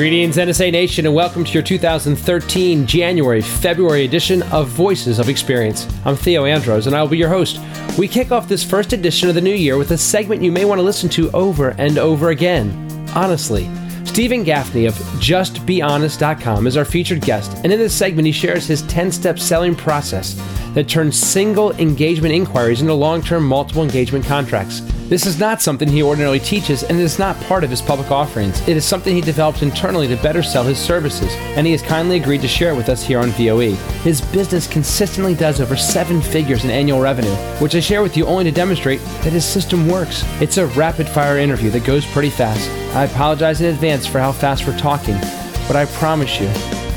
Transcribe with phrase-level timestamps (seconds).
[0.00, 5.86] Greetings, NSA Nation, and welcome to your 2013 January February edition of Voices of Experience.
[6.06, 7.60] I'm Theo Andros, and I will be your host.
[7.98, 10.64] We kick off this first edition of the new year with a segment you may
[10.64, 12.70] want to listen to over and over again.
[13.14, 13.68] Honestly.
[14.06, 18.80] Stephen Gaffney of JustBeHonest.com is our featured guest, and in this segment, he shares his
[18.84, 20.32] 10 step selling process
[20.72, 24.80] that turns single engagement inquiries into long term multiple engagement contracts.
[25.10, 28.12] This is not something he ordinarily teaches, and it is not part of his public
[28.12, 28.60] offerings.
[28.68, 32.16] It is something he developed internally to better sell his services, and he has kindly
[32.16, 33.72] agreed to share it with us here on VOE.
[34.04, 38.24] His business consistently does over seven figures in annual revenue, which I share with you
[38.24, 40.22] only to demonstrate that his system works.
[40.40, 42.70] It's a rapid fire interview that goes pretty fast.
[42.94, 45.16] I apologize in advance for how fast we're talking,
[45.66, 46.46] but I promise you,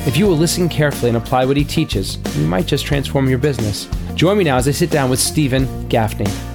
[0.05, 3.39] if you will listen carefully and apply what he teaches, you might just transform your
[3.39, 3.89] business.
[4.13, 6.52] Join me now as I sit down with Stephen Gaffney.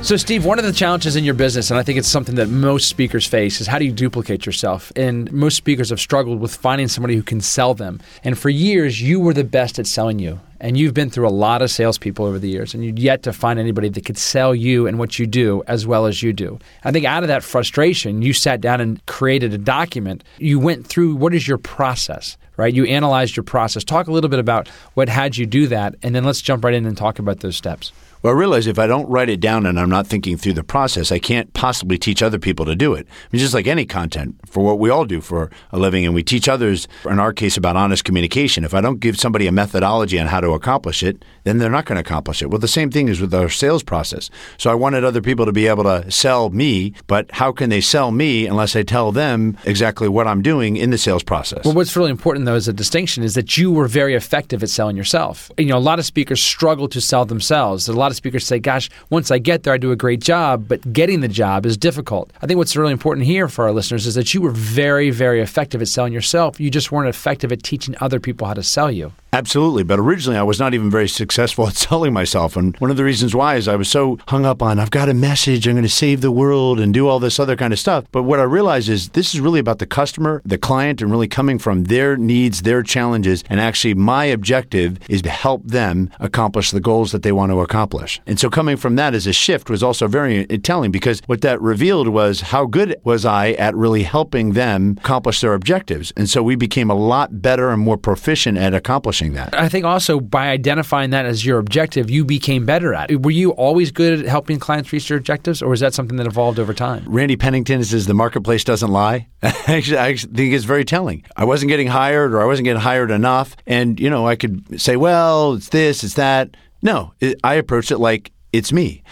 [0.00, 2.48] So, Steve, one of the challenges in your business, and I think it's something that
[2.48, 4.90] most speakers face, is how do you duplicate yourself?
[4.96, 8.00] And most speakers have struggled with finding somebody who can sell them.
[8.24, 10.40] And for years, you were the best at selling you.
[10.60, 13.34] And you've been through a lot of salespeople over the years, and you've yet to
[13.34, 16.58] find anybody that could sell you and what you do as well as you do.
[16.84, 20.24] I think out of that frustration, you sat down and created a document.
[20.38, 22.72] You went through what is your process, right?
[22.72, 23.84] You analyzed your process.
[23.84, 26.72] Talk a little bit about what had you do that, and then let's jump right
[26.74, 27.92] in and talk about those steps.
[28.22, 30.64] Well, I realize if I don't write it down and I'm not thinking through the
[30.64, 33.06] process, I can't possibly teach other people to do it.
[33.08, 36.14] I mean, just like any content for what we all do for a living, and
[36.14, 38.64] we teach others, in our case, about honest communication.
[38.64, 41.84] If I don't give somebody a methodology on how to accomplish it, then they're not
[41.84, 42.50] going to accomplish it.
[42.50, 44.30] Well, the same thing is with our sales process.
[44.56, 47.80] So I wanted other people to be able to sell me, but how can they
[47.80, 51.64] sell me unless I tell them exactly what I'm doing in the sales process?
[51.64, 54.70] Well, what's really important, though, as a distinction, is that you were very effective at
[54.70, 55.52] selling yourself.
[55.56, 57.88] You know, a lot of speakers struggle to sell themselves.
[57.88, 60.66] A lot of speakers say, gosh, once I get there, I do a great job,
[60.68, 62.32] but getting the job is difficult.
[62.42, 65.40] I think what's really important here for our listeners is that you were very, very
[65.40, 66.60] effective at selling yourself.
[66.60, 69.12] You just weren't effective at teaching other people how to sell you.
[69.32, 69.82] Absolutely.
[69.82, 72.56] But originally, I was not even very successful at selling myself.
[72.56, 75.08] And one of the reasons why is I was so hung up on, I've got
[75.08, 77.78] a message, I'm going to save the world and do all this other kind of
[77.78, 78.06] stuff.
[78.10, 81.28] But what I realized is this is really about the customer, the client, and really
[81.28, 83.44] coming from their needs, their challenges.
[83.50, 87.60] And actually, my objective is to help them accomplish the goals that they want to
[87.60, 88.20] accomplish.
[88.26, 91.42] And so coming from that as a shift was also very uh, telling because what
[91.42, 96.12] that revealed was how good was I at really helping them accomplish their objectives.
[96.16, 99.58] And so we became a lot better and more proficient at accomplishing that.
[99.58, 103.22] I think also by identifying that as your objective, you became better at it.
[103.22, 106.26] Were you always good at helping clients reach their objectives, or was that something that
[106.26, 107.04] evolved over time?
[107.06, 109.28] Randy Pennington says the marketplace doesn't lie.
[109.42, 111.24] Actually, I think it's very telling.
[111.36, 114.80] I wasn't getting hired, or I wasn't getting hired enough, and you know, I could
[114.80, 116.56] say, well, it's this, it's that.
[116.82, 119.02] No, it, I approached it like it's me.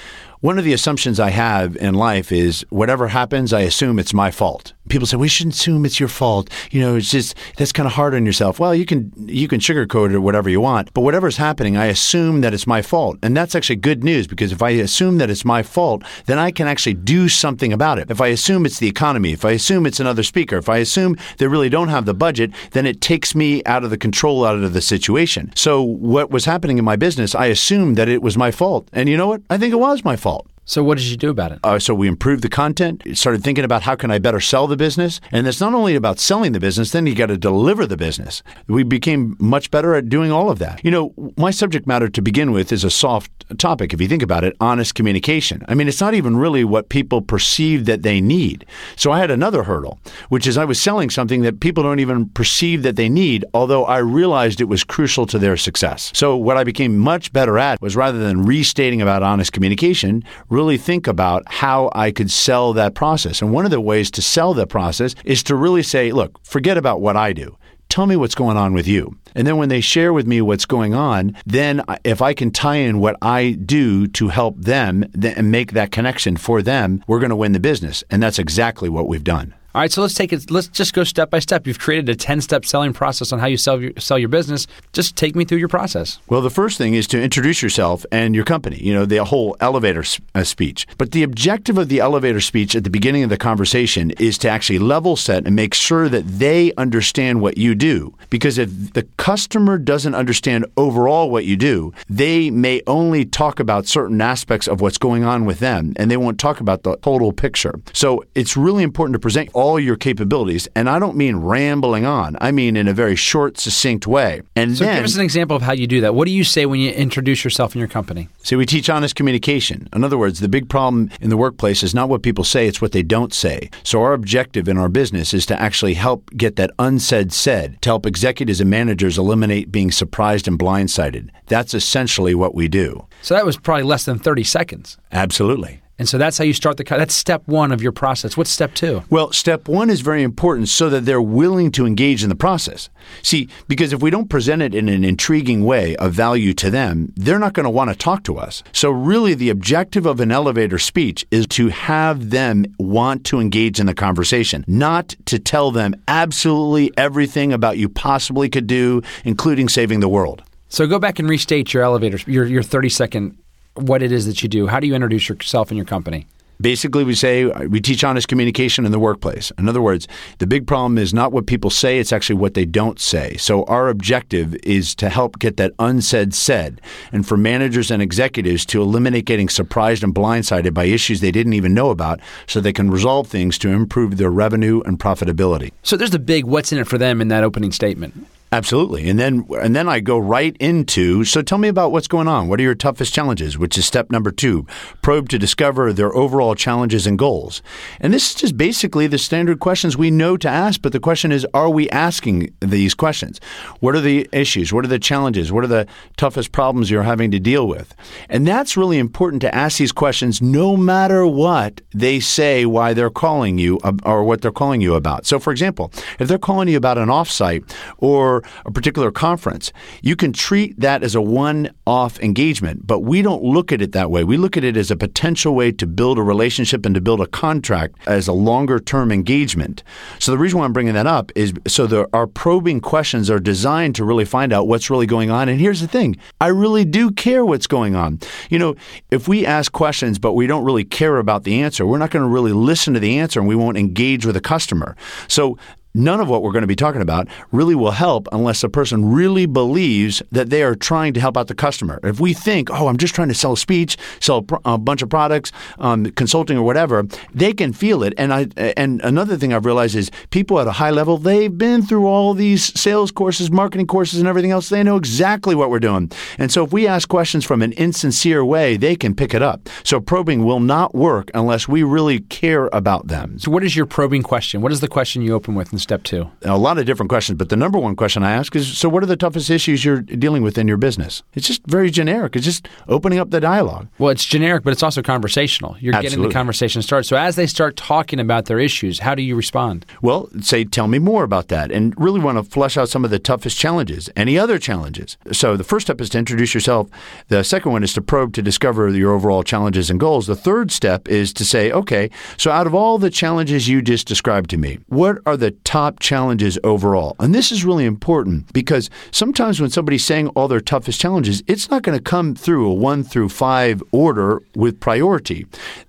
[0.40, 4.30] One of the assumptions I have in life is whatever happens, I assume it's my
[4.30, 6.50] fault people say we shouldn't assume it's your fault.
[6.70, 8.58] You know, it's just that's kind of hard on yourself.
[8.58, 11.86] Well, you can you can sugarcoat it or whatever you want, but whatever's happening, I
[11.86, 15.30] assume that it's my fault, and that's actually good news because if I assume that
[15.30, 18.10] it's my fault, then I can actually do something about it.
[18.10, 21.16] If I assume it's the economy, if I assume it's another speaker, if I assume
[21.38, 24.56] they really don't have the budget, then it takes me out of the control out
[24.56, 25.52] of the situation.
[25.54, 29.08] So what was happening in my business, I assumed that it was my fault, and
[29.08, 29.42] you know what?
[29.50, 30.48] I think it was my fault.
[30.68, 31.60] So what did you do about it?
[31.62, 34.76] Uh, so we improved the content, started thinking about how can I better sell the
[34.76, 37.96] business, and it's not only about selling the business, then you got to deliver the
[37.96, 38.42] business.
[38.66, 40.84] We became much better at doing all of that.
[40.84, 44.24] You know, my subject matter to begin with is a soft topic if you think
[44.24, 45.64] about it, honest communication.
[45.68, 48.66] I mean, it's not even really what people perceive that they need.
[48.96, 50.00] So I had another hurdle,
[50.30, 53.84] which is I was selling something that people don't even perceive that they need, although
[53.84, 56.10] I realized it was crucial to their success.
[56.12, 60.24] So what I became much better at was rather than restating about honest communication,
[60.56, 63.42] really think about how I could sell that process.
[63.42, 66.78] And one of the ways to sell that process is to really say, look, forget
[66.78, 67.58] about what I do.
[67.90, 69.16] Tell me what's going on with you.
[69.34, 72.76] And then when they share with me what's going on, then if I can tie
[72.76, 77.30] in what I do to help them and make that connection for them, we're going
[77.30, 78.02] to win the business.
[78.10, 79.54] And that's exactly what we've done.
[79.76, 80.50] All right, so let's take it.
[80.50, 81.66] Let's just go step by step.
[81.66, 84.66] You've created a ten-step selling process on how you sell your, sell your business.
[84.94, 86.18] Just take me through your process.
[86.28, 88.78] Well, the first thing is to introduce yourself and your company.
[88.78, 90.02] You know, the whole elevator
[90.34, 90.86] uh, speech.
[90.96, 94.48] But the objective of the elevator speech at the beginning of the conversation is to
[94.48, 98.14] actually level set and make sure that they understand what you do.
[98.30, 103.86] Because if the customer doesn't understand overall what you do, they may only talk about
[103.86, 107.30] certain aspects of what's going on with them, and they won't talk about the total
[107.30, 107.74] picture.
[107.92, 110.68] So it's really important to present all all your capabilities.
[110.76, 114.42] And I don't mean rambling on, I mean in a very short, succinct way.
[114.54, 116.14] And so then, give us an example of how you do that.
[116.14, 118.28] What do you say when you introduce yourself and your company?
[118.44, 119.88] So we teach honest communication.
[119.92, 122.80] In other words, the big problem in the workplace is not what people say, it's
[122.80, 123.68] what they don't say.
[123.82, 127.88] So our objective in our business is to actually help get that unsaid said, to
[127.88, 131.30] help executives and managers eliminate being surprised and blindsided.
[131.46, 133.04] That's essentially what we do.
[133.20, 134.96] So that was probably less than 30 seconds.
[135.10, 135.80] Absolutely.
[135.98, 138.36] And so that's how you start the that's step 1 of your process.
[138.36, 139.04] What's step 2?
[139.08, 142.90] Well, step 1 is very important so that they're willing to engage in the process.
[143.22, 147.12] See, because if we don't present it in an intriguing way of value to them,
[147.16, 148.62] they're not going to want to talk to us.
[148.72, 153.80] So really the objective of an elevator speech is to have them want to engage
[153.80, 159.68] in the conversation, not to tell them absolutely everything about you possibly could do, including
[159.68, 160.42] saving the world.
[160.68, 163.38] So go back and restate your elevator your your 30 second
[163.76, 164.66] what it is that you do.
[164.66, 166.26] How do you introduce yourself and your company?
[166.58, 169.52] Basically, we say uh, we teach honest communication in the workplace.
[169.58, 170.08] In other words,
[170.38, 173.36] the big problem is not what people say, it's actually what they don't say.
[173.36, 176.80] So, our objective is to help get that unsaid said,
[177.12, 181.52] and for managers and executives to eliminate getting surprised and blindsided by issues they didn't
[181.52, 185.72] even know about so they can resolve things to improve their revenue and profitability.
[185.82, 188.26] So, there's the big what's in it for them in that opening statement.
[188.52, 189.08] Absolutely.
[189.08, 192.46] And then and then I go right into so tell me about what's going on.
[192.46, 194.64] What are your toughest challenges, which is step number 2.
[195.02, 197.60] Probe to discover their overall challenges and goals.
[198.00, 201.32] And this is just basically the standard questions we know to ask, but the question
[201.32, 203.40] is are we asking these questions?
[203.80, 204.72] What are the issues?
[204.72, 205.50] What are the challenges?
[205.50, 207.94] What are the toughest problems you're having to deal with?
[208.28, 213.10] And that's really important to ask these questions no matter what they say why they're
[213.10, 215.26] calling you or what they're calling you about.
[215.26, 215.90] So for example,
[216.20, 217.68] if they're calling you about an offsite
[217.98, 219.72] or a particular conference.
[220.02, 223.92] You can treat that as a one off engagement, but we don't look at it
[223.92, 224.24] that way.
[224.24, 227.20] We look at it as a potential way to build a relationship and to build
[227.20, 229.82] a contract as a longer term engagement.
[230.18, 233.38] So the reason why I'm bringing that up is so the, our probing questions are
[233.38, 235.48] designed to really find out what's really going on.
[235.48, 238.20] And here's the thing I really do care what's going on.
[238.50, 238.76] You know,
[239.10, 242.24] if we ask questions but we don't really care about the answer, we're not going
[242.24, 244.96] to really listen to the answer and we won't engage with a customer.
[245.28, 245.58] So
[245.96, 249.12] none of what we're going to be talking about really will help unless a person
[249.12, 251.98] really believes that they are trying to help out the customer.
[252.02, 255.08] If we think, oh, I'm just trying to sell a speech, sell a bunch of
[255.08, 257.04] products, um, consulting or whatever,
[257.34, 258.12] they can feel it.
[258.18, 261.82] And I and another thing I've realized is people at a high level, they've been
[261.82, 264.68] through all these sales courses, marketing courses, and everything else.
[264.68, 266.10] They know exactly what we're doing.
[266.38, 269.68] And so if we ask questions from an insincere way, they can pick it up.
[269.84, 273.38] So probing will not work unless we really care about them.
[273.38, 274.60] So what is your probing question?
[274.60, 275.72] What is the question you open with?
[275.86, 276.28] Step two?
[276.42, 279.02] A lot of different questions, but the number one question I ask is so, what
[279.02, 281.22] are the toughest issues you're dealing with in your business?
[281.34, 282.34] It's just very generic.
[282.34, 283.88] It's just opening up the dialogue.
[283.98, 285.76] Well, it's generic, but it's also conversational.
[285.78, 286.16] You're Absolutely.
[286.16, 287.04] getting the conversation started.
[287.04, 289.86] So, as they start talking about their issues, how do you respond?
[290.02, 293.10] Well, say, tell me more about that, and really want to flesh out some of
[293.10, 294.10] the toughest challenges.
[294.16, 295.16] Any other challenges?
[295.32, 296.88] So, the first step is to introduce yourself.
[297.28, 300.26] The second one is to probe to discover your overall challenges and goals.
[300.26, 304.08] The third step is to say, okay, so out of all the challenges you just
[304.08, 307.16] described to me, what are the top challenges overall.
[307.18, 311.68] And this is really important because sometimes when somebody's saying all their toughest challenges, it's
[311.68, 315.44] not going to come through a one through five order with priority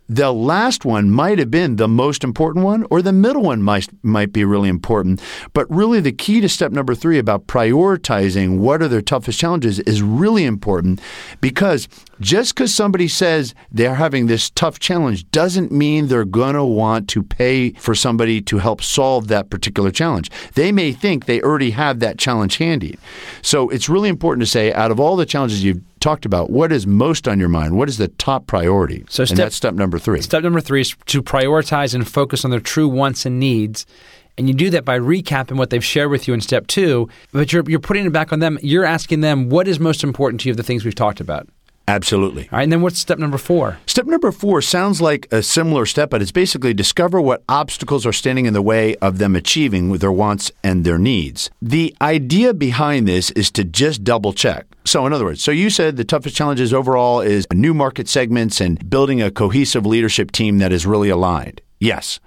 [0.09, 3.89] the last one might have been the most important one, or the middle one might,
[4.03, 5.21] might be really important.
[5.53, 9.79] But really, the key to step number three about prioritizing what are their toughest challenges
[9.79, 11.01] is really important
[11.41, 11.87] because
[12.19, 17.07] just because somebody says they're having this tough challenge doesn't mean they're going to want
[17.09, 20.31] to pay for somebody to help solve that particular challenge.
[20.53, 22.97] They may think they already have that challenge handy.
[23.41, 26.71] So it's really important to say out of all the challenges you've talked about, what
[26.71, 27.75] is most on your mind?
[27.75, 29.03] What is the top priority?
[29.09, 30.21] So step, and that's step number three.
[30.21, 33.85] Step number three is to prioritize and focus on their true wants and needs.
[34.37, 37.51] And you do that by recapping what they've shared with you in step two, but
[37.51, 38.57] you're, you're putting it back on them.
[38.61, 41.49] You're asking them, what is most important to you of the things we've talked about?
[41.87, 42.43] Absolutely.
[42.51, 43.79] All right, and then what's step number four?
[43.85, 48.11] Step number four sounds like a similar step, but it's basically discover what obstacles are
[48.11, 51.49] standing in the way of them achieving their wants and their needs.
[51.61, 54.65] The idea behind this is to just double check.
[54.85, 58.59] So, in other words, so you said the toughest challenges overall is new market segments
[58.59, 61.61] and building a cohesive leadership team that is really aligned.
[61.79, 62.19] Yes.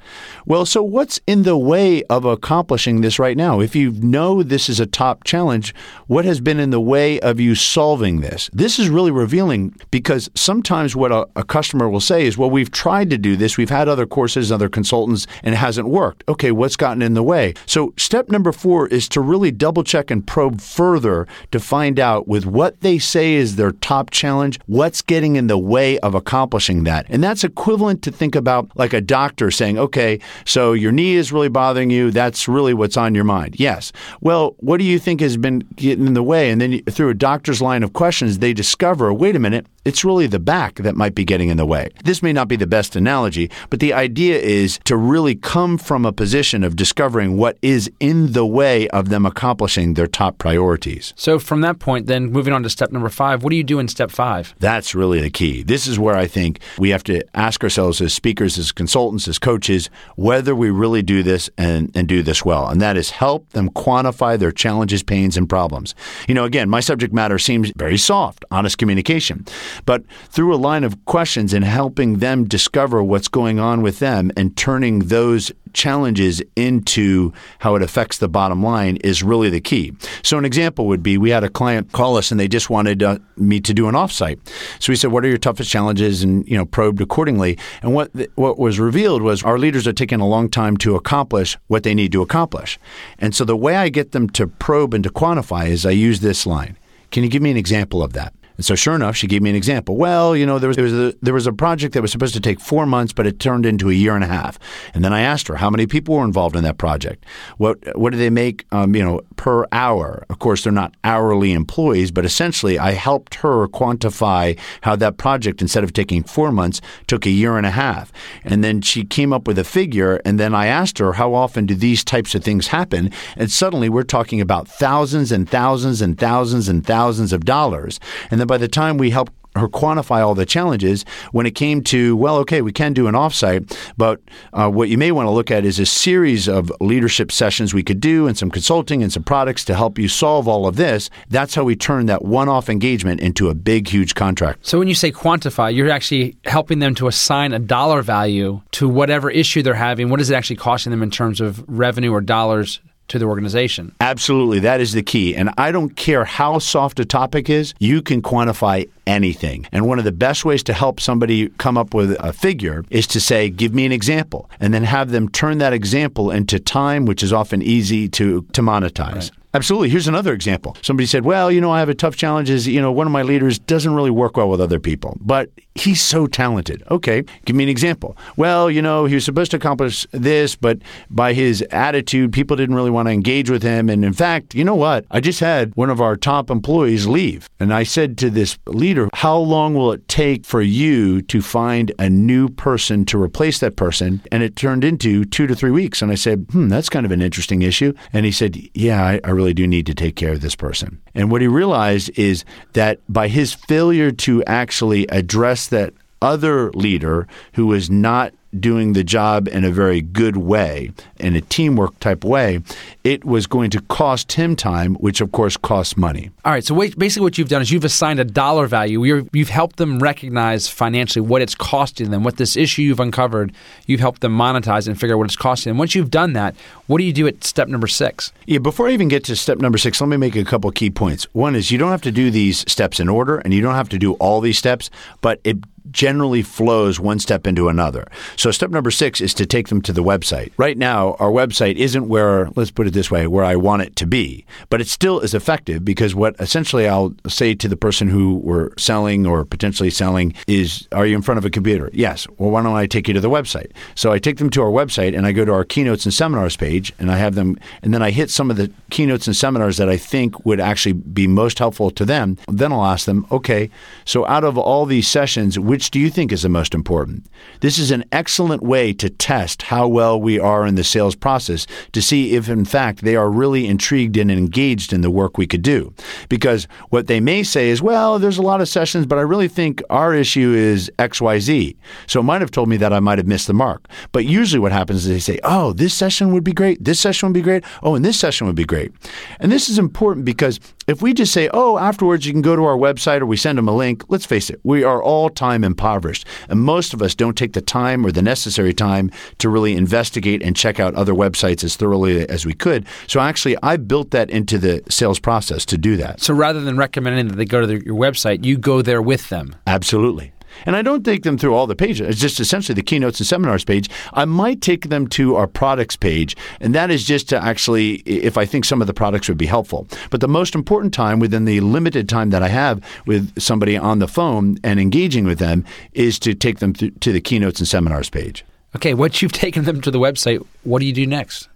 [0.46, 3.58] Well, so what's in the way of accomplishing this right now?
[3.58, 5.74] If you know this is a top challenge,
[6.06, 8.48] what has been in the way of you solving this?
[8.52, 12.70] This is really revealing because sometimes what a, a, customer will say is, well, we've
[12.70, 16.22] tried to do this, we've had other courses, other consultants, and it hasn't worked.
[16.28, 17.54] Okay, what's gotten in the way?
[17.66, 22.28] So, step number four is to really double check and probe further to find out
[22.28, 26.84] with what they say is their top challenge, what's getting in the way of accomplishing
[26.84, 27.06] that.
[27.08, 31.14] And that's equivalent to think about like a doctor doctor saying, okay, so your knee
[31.14, 32.10] is really bothering you.
[32.10, 33.58] That's really what's on your mind.
[33.58, 33.92] Yes.
[34.20, 36.50] Well, what do you think has been getting in the way?
[36.50, 40.26] And then through a doctor's line of questions, they discover, wait a minute, it's really
[40.26, 41.88] the back that might be getting in the way.
[42.04, 46.04] This may not be the best analogy, but the idea is to really come from
[46.04, 51.14] a position of discovering what is in the way of them accomplishing their top priorities.
[51.16, 53.78] So, from that point, then moving on to step number five, what do you do
[53.78, 54.54] in step five?
[54.58, 55.62] That's really the key.
[55.62, 59.38] This is where I think we have to ask ourselves as speakers, as consultants, as
[59.38, 62.68] coaches, whether we really do this and, and do this well.
[62.68, 65.94] And that is help them quantify their challenges, pains, and problems.
[66.28, 69.46] You know, again, my subject matter seems very soft, honest communication.
[69.86, 74.30] But through a line of questions and helping them discover what's going on with them
[74.36, 79.92] and turning those challenges into how it affects the bottom line is really the key.
[80.22, 83.02] So, an example would be we had a client call us and they just wanted
[83.02, 84.38] uh, me to do an offsite.
[84.78, 87.58] So we said, "What are your toughest challenges?" and you know probed accordingly.
[87.82, 90.96] And what th- what was revealed was our leaders are taking a long time to
[90.96, 92.78] accomplish what they need to accomplish.
[93.18, 96.20] And so the way I get them to probe and to quantify is I use
[96.20, 96.76] this line.
[97.10, 98.32] Can you give me an example of that?
[98.60, 99.96] And so, sure enough, she gave me an example.
[99.96, 102.34] Well, you know, there was there was a, there was a project that was supposed
[102.34, 104.58] to take four months, but it turned into a year and a half.
[104.92, 107.24] And then I asked her how many people were involved in that project.
[107.56, 108.66] What what do they make?
[108.70, 110.26] Um, you know, per hour.
[110.28, 115.62] Of course, they're not hourly employees, but essentially, I helped her quantify how that project,
[115.62, 118.12] instead of taking four months, took a year and a half.
[118.44, 120.20] And then she came up with a figure.
[120.26, 123.10] And then I asked her how often do these types of things happen?
[123.38, 127.98] And suddenly, we're talking about thousands and thousands and thousands and thousands of dollars.
[128.30, 131.82] And then by the time we help her quantify all the challenges when it came
[131.82, 134.20] to well okay we can do an offsite but
[134.52, 137.82] uh, what you may want to look at is a series of leadership sessions we
[137.82, 141.10] could do and some consulting and some products to help you solve all of this.
[141.28, 144.66] That's how we turn that one-off engagement into a big huge contract.
[144.66, 148.88] So when you say quantify you're actually helping them to assign a dollar value to
[148.88, 150.10] whatever issue they're having.
[150.10, 152.80] What is it actually costing them in terms of revenue or dollars
[153.10, 153.94] to the organization.
[154.00, 154.60] Absolutely.
[154.60, 155.36] That is the key.
[155.36, 159.66] And I don't care how soft a topic is, you can quantify anything.
[159.72, 163.06] And one of the best ways to help somebody come up with a figure is
[163.08, 167.04] to say, give me an example, and then have them turn that example into time,
[167.04, 169.14] which is often easy to, to monetize.
[169.14, 169.30] Right.
[169.52, 169.88] Absolutely.
[169.88, 170.76] Here's another example.
[170.82, 173.12] Somebody said, Well, you know, I have a tough challenge is, you know, one of
[173.12, 176.82] my leaders doesn't really work well with other people, but he's so talented.
[176.90, 178.16] Okay, give me an example.
[178.36, 180.78] Well, you know, he was supposed to accomplish this, but
[181.08, 183.88] by his attitude, people didn't really want to engage with him.
[183.88, 185.04] And in fact, you know what?
[185.10, 187.48] I just had one of our top employees leave.
[187.58, 191.92] And I said to this leader, How long will it take for you to find
[191.98, 194.22] a new person to replace that person?
[194.30, 196.02] And it turned into two to three weeks.
[196.02, 197.92] And I said, Hmm, that's kind of an interesting issue.
[198.12, 201.00] And he said, Yeah, I, I really do need to take care of this person.
[201.14, 202.44] And what he realized is
[202.74, 209.04] that by his failure to actually address that other leader who was not doing the
[209.04, 212.60] job in a very good way, in a teamwork type way,
[213.04, 216.30] it was going to cost him time, which of course costs money.
[216.44, 216.64] All right.
[216.64, 219.02] So basically, what you've done is you've assigned a dollar value.
[219.04, 223.52] you have helped them recognize financially what it's costing them, what this issue you've uncovered.
[223.86, 225.78] You've helped them monetize and figure out what it's costing them.
[225.78, 228.32] Once you've done that, what do you do at step number six?
[228.46, 228.58] Yeah.
[228.58, 231.24] Before I even get to step number six, let me make a couple key points.
[231.32, 233.88] One is you don't have to do these steps in order, and you don't have
[233.90, 234.90] to do all these steps,
[235.20, 235.58] but it
[235.90, 238.06] generally flows one step into another.
[238.36, 240.52] So step number six is to take them to the website.
[240.56, 243.96] Right now, our website isn't where, let's put it this way, where I want it
[243.96, 248.08] to be, but it still is effective because what essentially I'll say to the person
[248.08, 251.90] who we're selling or potentially selling is, are you in front of a computer?
[251.92, 252.26] Yes.
[252.38, 253.70] Well, why don't I take you to the website?
[253.94, 256.56] So I take them to our website and I go to our keynotes and seminars
[256.56, 259.76] page and I have them, and then I hit some of the keynotes and seminars
[259.76, 262.38] that I think would actually be most helpful to them.
[262.48, 263.70] Then I'll ask them, okay,
[264.04, 267.26] so out of all these sessions, which do you think is the most important?
[267.60, 271.66] This is an excellent way to test how well we are in the sales process
[271.92, 275.46] to see if, in fact, they are really intrigued and engaged in the work we
[275.46, 275.94] could do.
[276.28, 279.48] Because what they may say is, well, there's a lot of sessions, but I really
[279.48, 281.76] think our issue is XYZ.
[282.06, 283.88] So it might have told me that I might have missed the mark.
[284.12, 286.84] But usually what happens is they say, oh, this session would be great.
[286.84, 287.64] This session would be great.
[287.82, 288.92] Oh, and this session would be great.
[289.38, 290.58] And this is important because
[290.90, 293.56] if we just say, oh, afterwards you can go to our website or we send
[293.56, 296.26] them a link, let's face it, we are all time impoverished.
[296.48, 300.42] And most of us don't take the time or the necessary time to really investigate
[300.42, 302.86] and check out other websites as thoroughly as we could.
[303.06, 306.20] So actually, I built that into the sales process to do that.
[306.20, 309.28] So rather than recommending that they go to the, your website, you go there with
[309.28, 309.54] them.
[309.66, 310.32] Absolutely.
[310.66, 312.08] And I don't take them through all the pages.
[312.08, 313.88] It's just essentially the keynotes and seminars page.
[314.12, 318.36] I might take them to our products page, and that is just to actually, if
[318.36, 319.86] I think some of the products would be helpful.
[320.10, 323.98] But the most important time within the limited time that I have with somebody on
[323.98, 328.10] the phone and engaging with them is to take them to the keynotes and seminars
[328.10, 328.44] page.
[328.76, 331.48] Okay, once you've taken them to the website, what do you do next?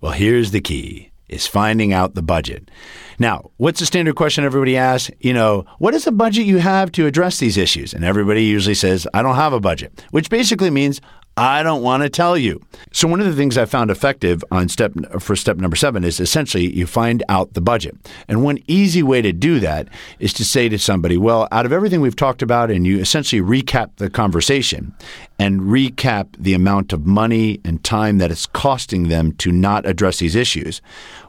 [0.00, 2.70] Well, here's the key is finding out the budget.
[3.18, 5.10] Now, what's the standard question everybody asks?
[5.20, 7.92] You know, what is the budget you have to address these issues?
[7.92, 11.00] And everybody usually says, I don't have a budget, which basically means
[11.38, 12.60] I don't want to tell you.
[12.90, 16.18] So one of the things I found effective on step for step number 7 is
[16.18, 17.96] essentially you find out the budget.
[18.26, 21.72] And one easy way to do that is to say to somebody, well, out of
[21.72, 24.94] everything we've talked about and you essentially recap the conversation
[25.38, 30.18] and recap the amount of money and time that it's costing them to not address
[30.18, 30.82] these issues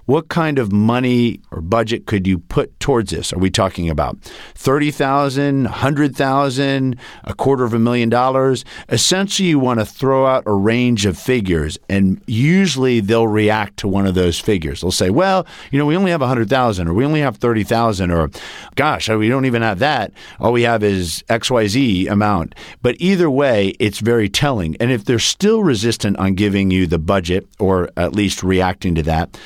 [0.10, 3.32] what kind of money or budget could you put towards this?
[3.32, 4.20] Are we talking about
[4.56, 8.66] 30,000, 100,000, a quarter of a million dollars?
[8.90, 13.88] Essentially, you want to throw out a range of figures and usually they'll react to
[13.88, 14.82] one of those figures.
[14.82, 18.32] They'll say, "Well, you know, we only have 100,000 or we only have 30,000 or
[18.74, 20.12] gosh, we don't even have that.
[20.40, 24.76] All we have is XYZ amount." But either way, it's very telling.
[24.80, 29.04] And if they're still resistant on giving you the budget or at least reacting to
[29.04, 29.38] that,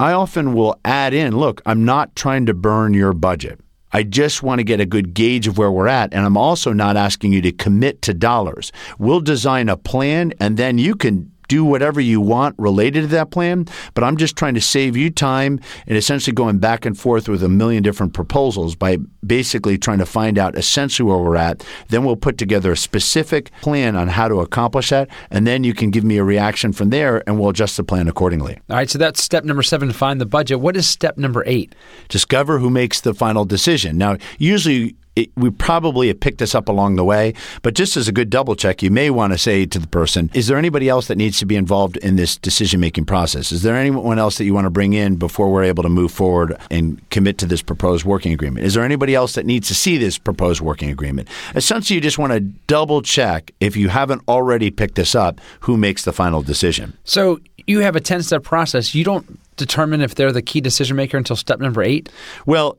[0.00, 3.60] I often will add in look, I'm not trying to burn your budget.
[3.92, 6.14] I just want to get a good gauge of where we're at.
[6.14, 8.72] And I'm also not asking you to commit to dollars.
[8.98, 13.32] We'll design a plan and then you can do whatever you want related to that
[13.32, 17.28] plan, but I'm just trying to save you time and essentially going back and forth
[17.28, 21.64] with a million different proposals by basically trying to find out essentially where we're at.
[21.88, 25.74] Then we'll put together a specific plan on how to accomplish that, and then you
[25.74, 28.56] can give me a reaction from there and we'll adjust the plan accordingly.
[28.70, 30.60] All right, so that's step number seven, find the budget.
[30.60, 31.74] What is step number eight?
[32.08, 33.98] Discover who makes the final decision.
[33.98, 38.08] Now, usually it, we probably have picked this up along the way, but just as
[38.08, 40.88] a good double check, you may want to say to the person, is there anybody
[40.88, 43.52] else that needs to be involved in this decision making process?
[43.52, 46.12] Is there anyone else that you want to bring in before we're able to move
[46.12, 48.66] forward and commit to this proposed working agreement?
[48.66, 51.28] Is there anybody else that needs to see this proposed working agreement?
[51.54, 55.76] Essentially, you just want to double check if you haven't already picked this up, who
[55.76, 56.96] makes the final decision.
[57.04, 58.94] So you have a 10 step process.
[58.94, 62.08] You don't determine if they're the key decision maker until step number eight?
[62.46, 62.78] Well,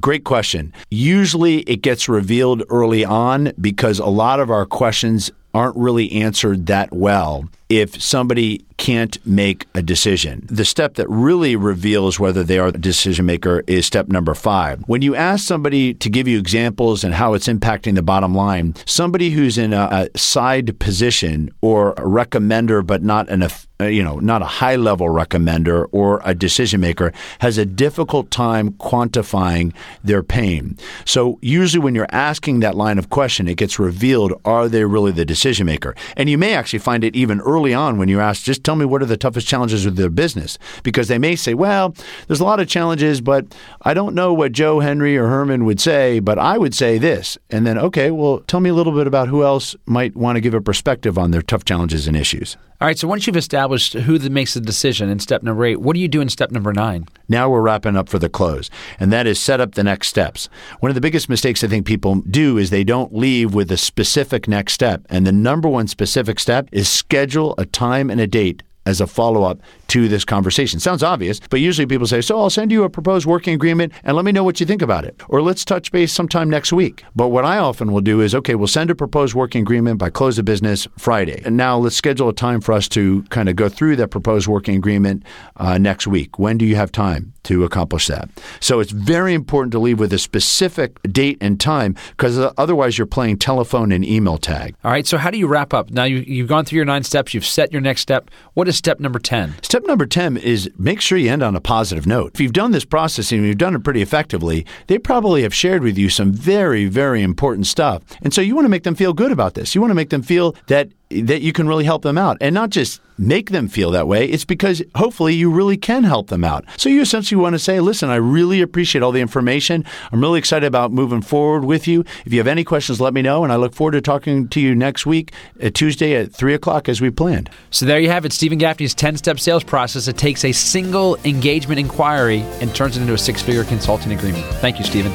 [0.00, 0.72] Great question.
[0.90, 6.66] Usually it gets revealed early on because a lot of our questions aren't really answered
[6.66, 10.44] that well if somebody can't make a decision.
[10.50, 14.82] The step that really reveals whether they are a decision maker is step number five.
[14.88, 18.74] When you ask somebody to give you examples and how it's impacting the bottom line,
[18.84, 23.42] somebody who's in a, a side position or a recommender but not an
[23.82, 28.30] uh, you know, not a high level recommender or a decision maker has a difficult
[28.30, 30.76] time quantifying their pain.
[31.04, 35.10] So usually when you're asking that line of question, it gets revealed are they really
[35.10, 35.94] the decision maker?
[36.16, 38.84] And you may actually find it even early on when you ask, just tell me
[38.84, 40.58] what are the toughest challenges with their business?
[40.82, 41.94] Because they may say, well,
[42.26, 45.80] there's a lot of challenges, but I don't know what Joe, Henry, or Herman would
[45.80, 47.38] say, but I would say this.
[47.50, 50.40] And then, okay, well, tell me a little bit about who else might want to
[50.40, 52.56] give a perspective on their tough challenges and issues.
[52.82, 55.94] All right, so once you've established who makes the decision in step number eight, what
[55.94, 57.06] do you do in step number nine?
[57.28, 60.48] Now we're wrapping up for the close, and that is set up the next steps.
[60.80, 63.76] One of the biggest mistakes I think people do is they don't leave with a
[63.76, 65.02] specific next step.
[65.08, 69.06] And the number one specific step is schedule a time and a date as a
[69.06, 70.80] follow up to this conversation.
[70.80, 74.16] Sounds obvious, but usually people say, So I'll send you a proposed working agreement and
[74.16, 75.20] let me know what you think about it.
[75.28, 77.04] Or let's touch base sometime next week.
[77.14, 80.10] But what I often will do is, okay, we'll send a proposed working agreement by
[80.10, 81.42] close of business Friday.
[81.44, 84.48] And now let's schedule a time for us to kind of go through that proposed
[84.48, 85.24] working agreement
[85.56, 86.38] uh, next week.
[86.38, 88.28] When do you have time to accomplish that?
[88.60, 93.06] So it's very important to leave with a specific date and time because otherwise you're
[93.06, 94.74] playing telephone and email tag.
[94.84, 95.06] All right.
[95.06, 95.90] So how do you wrap up?
[95.90, 98.30] Now you, you've gone through your nine steps, you've set your next step.
[98.54, 99.56] What is step number 10?
[99.62, 102.30] Step Step number 10 is make sure you end on a positive note.
[102.34, 105.82] If you've done this process and you've done it pretty effectively, they probably have shared
[105.82, 108.04] with you some very, very important stuff.
[108.22, 109.74] And so you want to make them feel good about this.
[109.74, 112.54] You want to make them feel that that you can really help them out and
[112.54, 114.26] not just make them feel that way.
[114.26, 116.64] It's because hopefully you really can help them out.
[116.76, 119.84] So you essentially want to say, listen, I really appreciate all the information.
[120.10, 122.04] I'm really excited about moving forward with you.
[122.24, 123.44] If you have any questions, let me know.
[123.44, 126.54] And I look forward to talking to you next week, at uh, Tuesday at 3
[126.54, 127.50] o'clock as we planned.
[127.70, 130.08] So there you have it, Stephen Gaffney's 10 step sales process.
[130.08, 134.44] It takes a single engagement inquiry and turns it into a six figure consulting agreement.
[134.56, 135.12] Thank you, Stephen.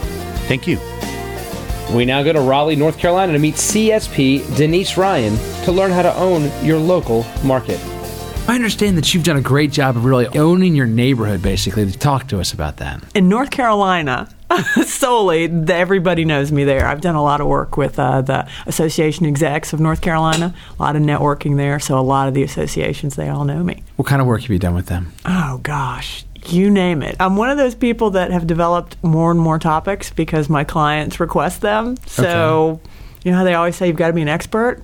[0.48, 0.78] Thank you.
[1.94, 6.02] We now go to Raleigh, North Carolina to meet CSP Denise Ryan to learn how
[6.02, 7.80] to own your local market.
[8.50, 11.90] I understand that you've done a great job of really owning your neighborhood, basically.
[11.92, 13.04] Talk to us about that.
[13.16, 14.30] In North Carolina,
[14.86, 16.88] solely, everybody knows me there.
[16.88, 20.82] I've done a lot of work with uh, the Association Execs of North Carolina, a
[20.82, 23.84] lot of networking there, so a lot of the associations, they all know me.
[23.96, 25.14] What kind of work have you done with them?
[25.26, 27.16] Oh, gosh you name it.
[27.20, 31.20] I'm one of those people that have developed more and more topics because my clients
[31.20, 31.98] request them.
[32.06, 32.90] So, okay.
[33.24, 34.84] you know how they always say you've got to be an expert?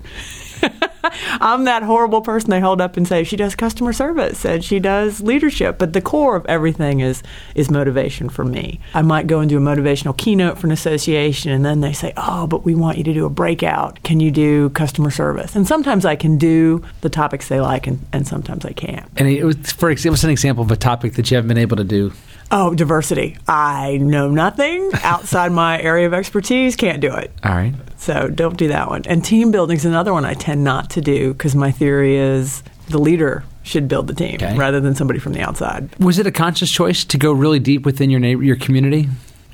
[1.42, 4.80] I'm that horrible person they hold up and say she does customer service and she
[4.80, 7.24] does leadership, but the core of everything is
[7.56, 8.80] is motivation for me.
[8.94, 12.14] I might go and do a motivational keynote for an association, and then they say,
[12.18, 14.02] "Oh, but we want you to do a breakout.
[14.04, 18.06] Can you do customer service?" And sometimes I can do the topics they like, and,
[18.14, 19.06] and sometimes I can't.
[19.18, 21.50] And it was, for ex- give us an example of a topic that you haven't
[21.50, 22.14] been able to do.
[22.52, 23.38] Oh, diversity.
[23.48, 26.76] I know nothing outside my area of expertise.
[26.76, 27.32] Can't do it.
[27.44, 27.74] All right.
[27.98, 29.04] So don't do that one.
[29.06, 32.62] And team building is another one I tend not to do because my theory is
[32.90, 34.56] the leader should build the team Okay.
[34.58, 35.90] rather than somebody from the outside.
[36.00, 39.08] Was it a conscious choice to go really deep within your neighbor, your community?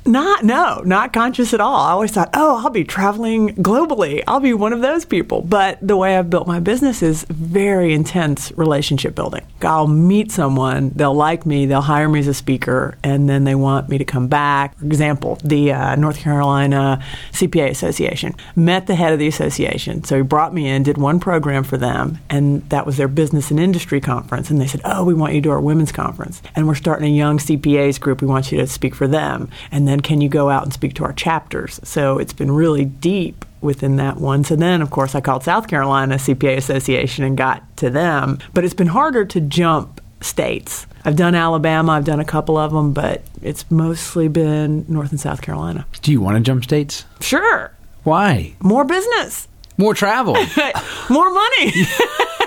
[0.09, 1.75] Not, no, not conscious at all.
[1.75, 4.23] I always thought, oh, I'll be traveling globally.
[4.27, 5.43] I'll be one of those people.
[5.43, 9.45] But the way I've built my business is very intense relationship building.
[9.61, 13.53] I'll meet someone, they'll like me, they'll hire me as a speaker, and then they
[13.53, 14.75] want me to come back.
[14.79, 20.03] For example, the uh, North Carolina CPA Association met the head of the association.
[20.05, 23.51] So he brought me in, did one program for them, and that was their business
[23.51, 24.49] and industry conference.
[24.49, 26.41] And they said, oh, we want you to do our women's conference.
[26.55, 28.23] And we're starting a young CPAs group.
[28.23, 29.49] We want you to speak for them.
[29.71, 31.79] And then can you go out and speak to our chapters?
[31.83, 34.43] So it's been really deep within that one.
[34.43, 38.39] So then, of course, I called South Carolina CPA Association and got to them.
[38.53, 40.85] But it's been harder to jump states.
[41.05, 45.19] I've done Alabama, I've done a couple of them, but it's mostly been North and
[45.19, 45.85] South Carolina.
[46.01, 47.05] Do you want to jump states?
[47.21, 47.71] Sure,
[48.03, 48.53] Why?
[48.59, 50.33] more business, More travel.
[51.09, 51.71] more money.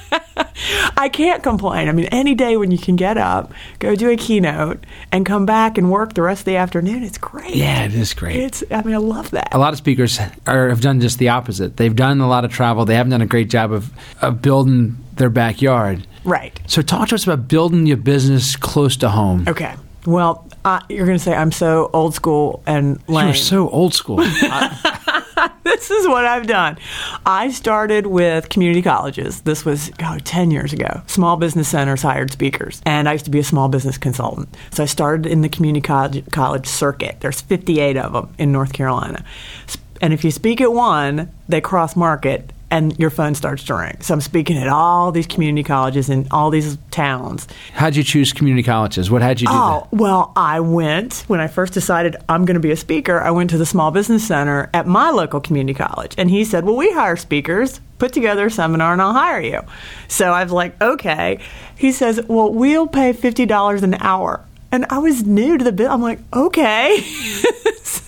[0.96, 1.88] I can't complain.
[1.88, 5.44] I mean, any day when you can get up, go do a keynote, and come
[5.46, 7.54] back and work the rest of the afternoon, it's great.
[7.54, 8.36] yeah, it is great.
[8.36, 9.48] It's, I mean, I love that.
[9.52, 11.76] a lot of speakers are, have done just the opposite.
[11.76, 12.84] They've done a lot of travel.
[12.84, 16.06] They haven't done a great job of, of building their backyard.
[16.24, 16.58] Right.
[16.66, 19.44] So, talk to us about building your business close to home.
[19.48, 19.74] Okay.
[20.06, 23.26] Well, uh, you're going to say I'm so old school and lame.
[23.26, 24.18] You're so old school.
[25.62, 26.78] this is what I've done.
[27.26, 29.42] I started with community colleges.
[29.42, 31.02] This was oh, 10 years ago.
[31.06, 34.54] Small business centers hired speakers, and I used to be a small business consultant.
[34.70, 37.18] So I started in the community college, college circuit.
[37.20, 39.24] There's 58 of them in North Carolina.
[40.00, 43.98] And if you speak at one, they cross market and your phone starts to ring.
[44.00, 47.46] So I'm speaking at all these community colleges in all these towns.
[47.74, 49.10] How'd you choose community colleges?
[49.10, 52.60] What had you do Oh, well, I went when I first decided I'm going to
[52.60, 53.20] be a speaker.
[53.20, 56.64] I went to the Small Business Center at my local community college, and he said,
[56.64, 57.80] "Well, we hire speakers.
[57.98, 59.60] Put together a seminar, and I'll hire you."
[60.08, 61.40] So I was like, "Okay."
[61.76, 65.72] He says, "Well, we'll pay fifty dollars an hour." And I was new to the
[65.72, 65.90] bit.
[65.90, 66.98] I'm like, okay.
[67.82, 68.00] so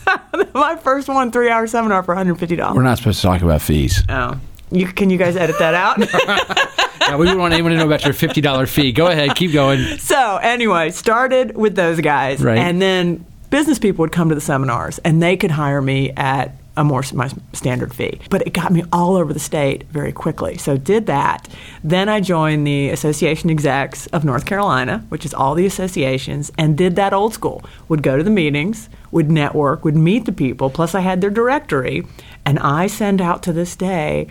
[0.55, 2.75] my first one, three hour seminar for $150.
[2.75, 4.03] We're not supposed to talk about fees.
[4.09, 4.41] Oh.
[4.75, 5.99] You, can you guys edit that out?
[7.07, 8.91] Now, we don't want anyone to know about your $50 fee.
[8.91, 9.99] Go ahead, keep going.
[9.99, 12.57] So anyway, started with those guys, Right.
[12.57, 16.57] and then business people would come to the seminars, and they could hire me at
[16.79, 18.21] a more my standard fee.
[18.31, 20.57] But it got me all over the state very quickly.
[20.57, 21.47] So did that.
[21.85, 26.75] Then I joined the Association Execs of North Carolina, which is all the associations, and
[26.77, 27.63] did that old school.
[27.91, 30.71] Would go to the meetings, would network, would meet the people.
[30.71, 32.07] Plus, I had their directory,
[32.47, 34.27] and I send out to this day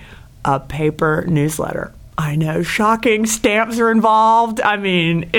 [0.46, 1.94] a paper newsletter.
[2.18, 3.26] I know, shocking.
[3.26, 4.62] Stamps are involved.
[4.62, 5.32] I mean,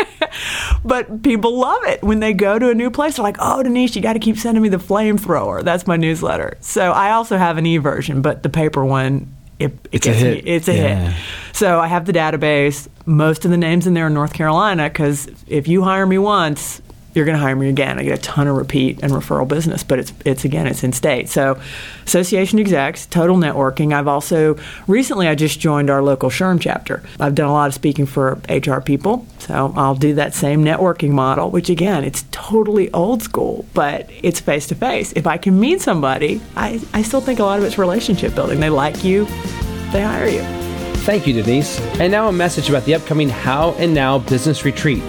[0.84, 3.16] but people love it when they go to a new place.
[3.16, 6.56] They're like, "Oh, Denise, you got to keep sending me the flamethrower." That's my newsletter.
[6.60, 10.12] So I also have an e version, but the paper one, it, it It's a
[10.12, 10.44] hit.
[10.44, 11.10] Me, it's a Yeah.
[11.10, 11.16] hit.
[11.52, 12.88] So I have the database.
[13.06, 16.80] Most of the names in there are North Carolina because if you hire me once,
[17.14, 17.98] you're going to hire me again.
[17.98, 20.92] I get a ton of repeat and referral business, but it's it's again it's in
[20.92, 21.28] state.
[21.28, 21.60] So
[22.04, 23.94] association execs, total networking.
[23.94, 27.02] I've also recently I just joined our local SHRM chapter.
[27.20, 31.10] I've done a lot of speaking for HR people, so I'll do that same networking
[31.10, 35.12] model, which again it's totally old school, but it's face to face.
[35.12, 38.60] If I can meet somebody, I, I still think a lot of it's relationship building.
[38.60, 39.24] They like you,
[39.92, 40.42] they hire you.
[41.02, 41.80] Thank you, Denise.
[41.98, 45.02] And now a message about the upcoming How and Now Business Retreat,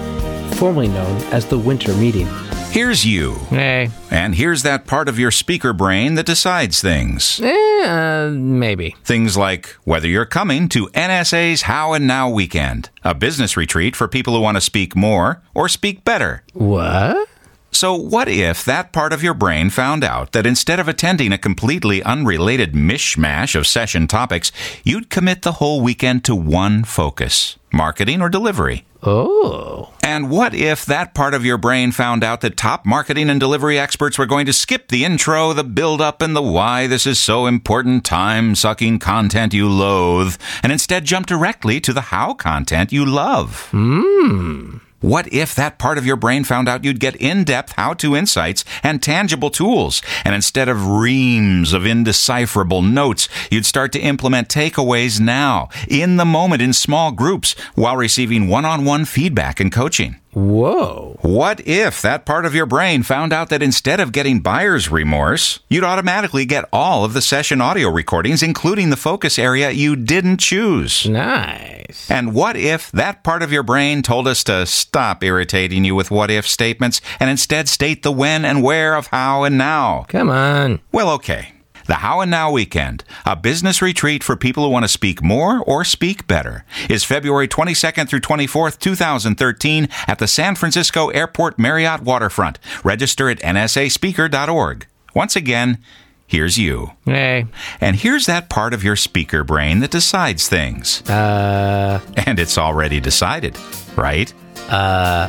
[0.55, 2.27] formerly known as the Winter Meeting.
[2.71, 3.35] Here's you.
[3.49, 7.39] Hey, And here's that part of your speaker brain that decides things.
[7.39, 8.95] eh, uh, maybe.
[9.03, 14.07] Things like whether you're coming to NSA's How and Now weekend, a business retreat for
[14.07, 16.43] people who want to speak more or speak better.
[16.53, 17.27] What?
[17.73, 21.37] So, what if that part of your brain found out that instead of attending a
[21.37, 24.51] completely unrelated mishmash of session topics,
[24.83, 28.85] you'd commit the whole weekend to one focus marketing or delivery?
[29.01, 29.91] Oh.
[30.01, 33.77] And what if that part of your brain found out that top marketing and delivery
[33.77, 37.19] experts were going to skip the intro, the build up, and the why this is
[37.19, 42.93] so important, time sucking content you loathe, and instead jump directly to the how content
[42.93, 43.67] you love?
[43.71, 44.77] Hmm.
[45.03, 48.15] What if that part of your brain found out you'd get in depth how to
[48.15, 54.47] insights and tangible tools, and instead of reams of indecipherable notes, you'd start to implement
[54.47, 59.73] takeaways now, in the moment, in small groups, while receiving one on one feedback and
[59.73, 60.15] coaching?
[60.33, 61.17] Whoa.
[61.21, 65.59] What if that part of your brain found out that instead of getting buyer's remorse,
[65.69, 70.37] you'd automatically get all of the session audio recordings, including the focus area you didn't
[70.37, 71.07] choose?
[71.07, 72.09] Nice.
[72.09, 76.09] And what if that part of your brain told us to stop irritating you with
[76.11, 80.05] what if statements and instead state the when and where of how and now?
[80.07, 80.79] Come on.
[80.91, 81.53] Well, okay.
[81.85, 85.59] The How and Now Weekend, a business retreat for people who want to speak more
[85.59, 92.01] or speak better, is February 22nd through 24th, 2013 at the San Francisco Airport Marriott
[92.01, 92.59] Waterfront.
[92.83, 94.87] Register at nsaspeaker.org.
[95.13, 95.77] Once again,
[96.25, 96.91] here's you.
[97.05, 97.45] Hey.
[97.81, 101.01] And here's that part of your speaker brain that decides things.
[101.09, 103.57] Uh, And it's already decided,
[103.95, 104.33] right?
[104.69, 105.27] Uh.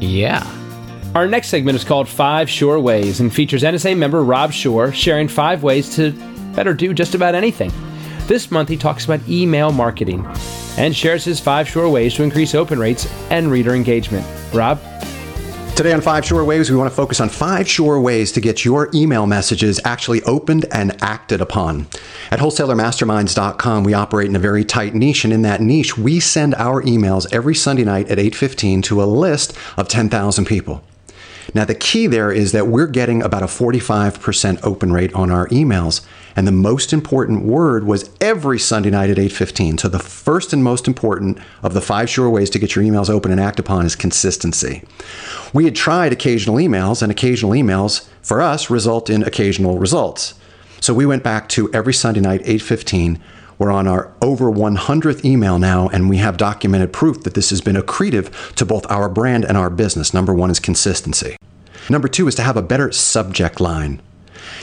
[0.00, 0.44] Yeah.
[1.12, 5.26] Our next segment is called Five Sure Ways and features NSA member Rob Shore sharing
[5.26, 6.12] five ways to
[6.54, 7.72] better do just about anything.
[8.28, 10.24] This month, he talks about email marketing
[10.78, 14.24] and shares his five sure ways to increase open rates and reader engagement.
[14.54, 14.80] Rob?
[15.74, 18.64] Today on Five Sure Ways, we want to focus on five sure ways to get
[18.64, 21.88] your email messages actually opened and acted upon.
[22.30, 26.54] At wholesalermasterminds.com, we operate in a very tight niche, and in that niche, we send
[26.54, 30.84] our emails every Sunday night at 8:15 to a list of 10,000 people.
[31.54, 35.48] Now, the key there is that we're getting about a 45% open rate on our
[35.48, 36.00] emails.
[36.36, 39.78] And the most important word was every Sunday night at 8:15.
[39.78, 43.10] So the first and most important of the five sure ways to get your emails
[43.10, 44.82] open and act upon is consistency.
[45.52, 50.34] We had tried occasional emails, and occasional emails for us result in occasional results.
[50.80, 53.18] So we went back to every Sunday night 8:15.
[53.60, 57.60] We're on our over 100th email now, and we have documented proof that this has
[57.60, 60.14] been accretive to both our brand and our business.
[60.14, 61.36] Number one is consistency.
[61.90, 64.00] Number two is to have a better subject line.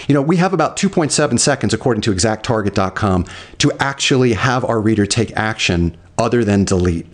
[0.08, 3.28] You know, we have about 2.7 seconds, according to exacttarget.com,
[3.60, 7.06] to actually have our reader take action other than delete.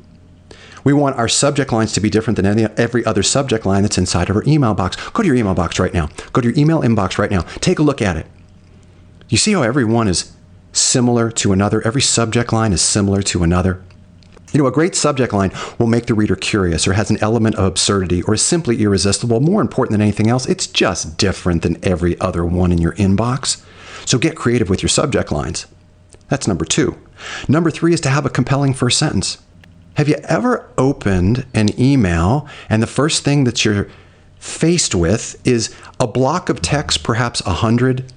[0.86, 3.98] We want our subject lines to be different than any, every other subject line that's
[3.98, 4.96] inside of our email box.
[5.10, 6.08] Go to your email box right now.
[6.32, 7.42] Go to your email inbox right now.
[7.60, 8.26] Take a look at it.
[9.28, 10.32] You see how every one is
[10.74, 11.82] similar to another?
[11.86, 13.82] Every subject line is similar to another.
[14.52, 17.56] You know, a great subject line will make the reader curious or has an element
[17.56, 19.40] of absurdity or is simply irresistible.
[19.40, 23.64] More important than anything else, it's just different than every other one in your inbox.
[24.06, 25.66] So get creative with your subject lines.
[26.30, 26.98] That's number two.
[27.48, 29.40] Number three is to have a compelling first sentence.
[29.96, 33.88] Have you ever opened an email and the first thing that you're
[34.38, 38.12] faced with is a block of text, perhaps 100,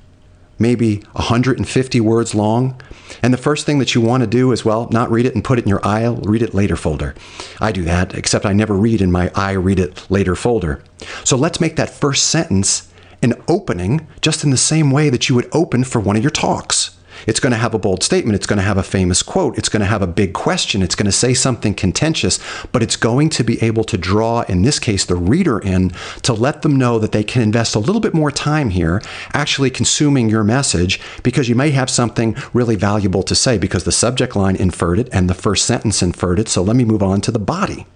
[0.59, 2.81] maybe 150 words long?
[3.23, 5.45] And the first thing that you want to do is, well, not read it and
[5.45, 7.15] put it in your I'll read it later folder.
[7.61, 10.83] I do that, except I never read in my I read it later folder.
[11.25, 12.93] So let's make that first sentence
[13.23, 16.31] an opening just in the same way that you would open for one of your
[16.31, 16.96] talks.
[17.27, 18.37] It's going to have a bold statement.
[18.37, 19.59] It's going to have a famous quote.
[19.59, 20.83] It's going to have a big question.
[20.83, 22.39] It's going to say something contentious,
[22.73, 25.91] but it's going to be able to draw, in this case, the reader in
[26.23, 29.03] to let them know that they can invest a little bit more time here
[29.35, 33.93] actually consuming your message because you may have something really valuable to say because the
[33.93, 36.49] subject line inferred it and the first sentence inferred it.
[36.49, 37.87] So let me move on to the body.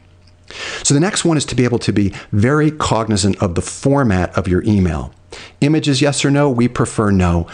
[0.82, 4.36] So the next one is to be able to be very cognizant of the format
[4.36, 5.12] of your email.
[5.60, 6.50] Images, yes or no?
[6.50, 7.46] We prefer no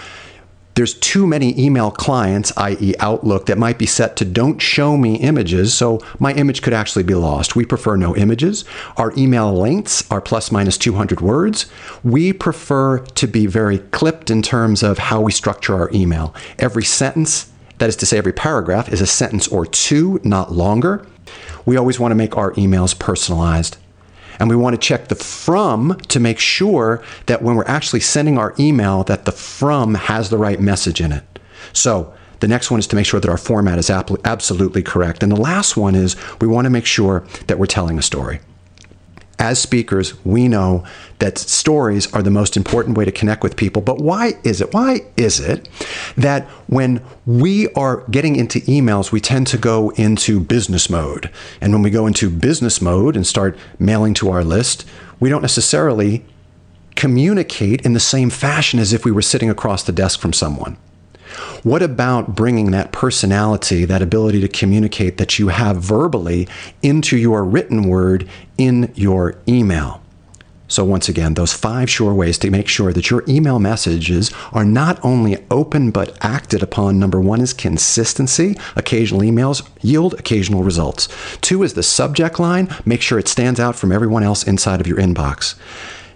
[0.76, 5.16] there's too many email clients, i.e., Outlook, that might be set to don't show me
[5.16, 7.56] images, so my image could actually be lost.
[7.56, 8.66] We prefer no images.
[8.98, 11.64] Our email lengths are plus minus 200 words.
[12.04, 16.34] We prefer to be very clipped in terms of how we structure our email.
[16.58, 21.06] Every sentence, that is to say, every paragraph, is a sentence or two, not longer.
[21.64, 23.78] We always want to make our emails personalized.
[24.38, 28.38] And we want to check the from to make sure that when we're actually sending
[28.38, 31.25] our email that the from has the right message in it.
[31.72, 35.22] So the next one is to make sure that our format is absolutely correct.
[35.22, 38.40] And the last one is we want to make sure that we're telling a story.
[39.38, 40.85] As speakers, we know
[41.18, 43.83] that stories are the most important way to connect with people.
[43.83, 44.72] But why is it?
[44.72, 45.68] Why is it
[46.16, 51.31] that when we are getting into emails, we tend to go into business mode?
[51.61, 54.87] And when we go into business mode and start mailing to our list,
[55.18, 56.24] we don't necessarily
[56.94, 60.76] communicate in the same fashion as if we were sitting across the desk from someone.
[61.62, 66.48] What about bringing that personality, that ability to communicate that you have verbally
[66.83, 70.00] into your written word in your email?
[70.68, 74.64] So, once again, those five sure ways to make sure that your email messages are
[74.64, 76.98] not only open but acted upon.
[76.98, 78.57] Number one is consistency.
[78.74, 81.09] Occasional emails yield occasional results.
[81.40, 82.68] Two is the subject line.
[82.85, 85.55] Make sure it stands out from everyone else inside of your inbox.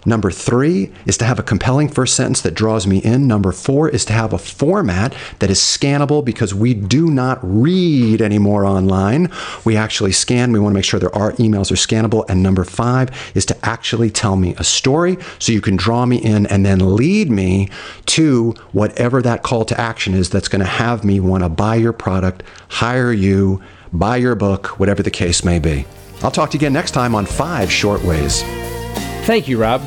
[0.05, 3.27] Number three is to have a compelling first sentence that draws me in.
[3.27, 8.21] Number four is to have a format that is scannable because we do not read
[8.21, 9.31] anymore online.
[9.63, 10.51] We actually scan.
[10.51, 12.27] We want to make sure that our emails are scannable.
[12.27, 16.17] And number five is to actually tell me a story so you can draw me
[16.17, 17.69] in and then lead me
[18.07, 21.75] to whatever that call to action is that's going to have me want to buy
[21.75, 23.61] your product, hire you,
[23.93, 25.85] buy your book, whatever the case may be.
[26.23, 28.43] I'll talk to you again next time on Five Sure Ways.
[29.31, 29.81] Thank you, Rob.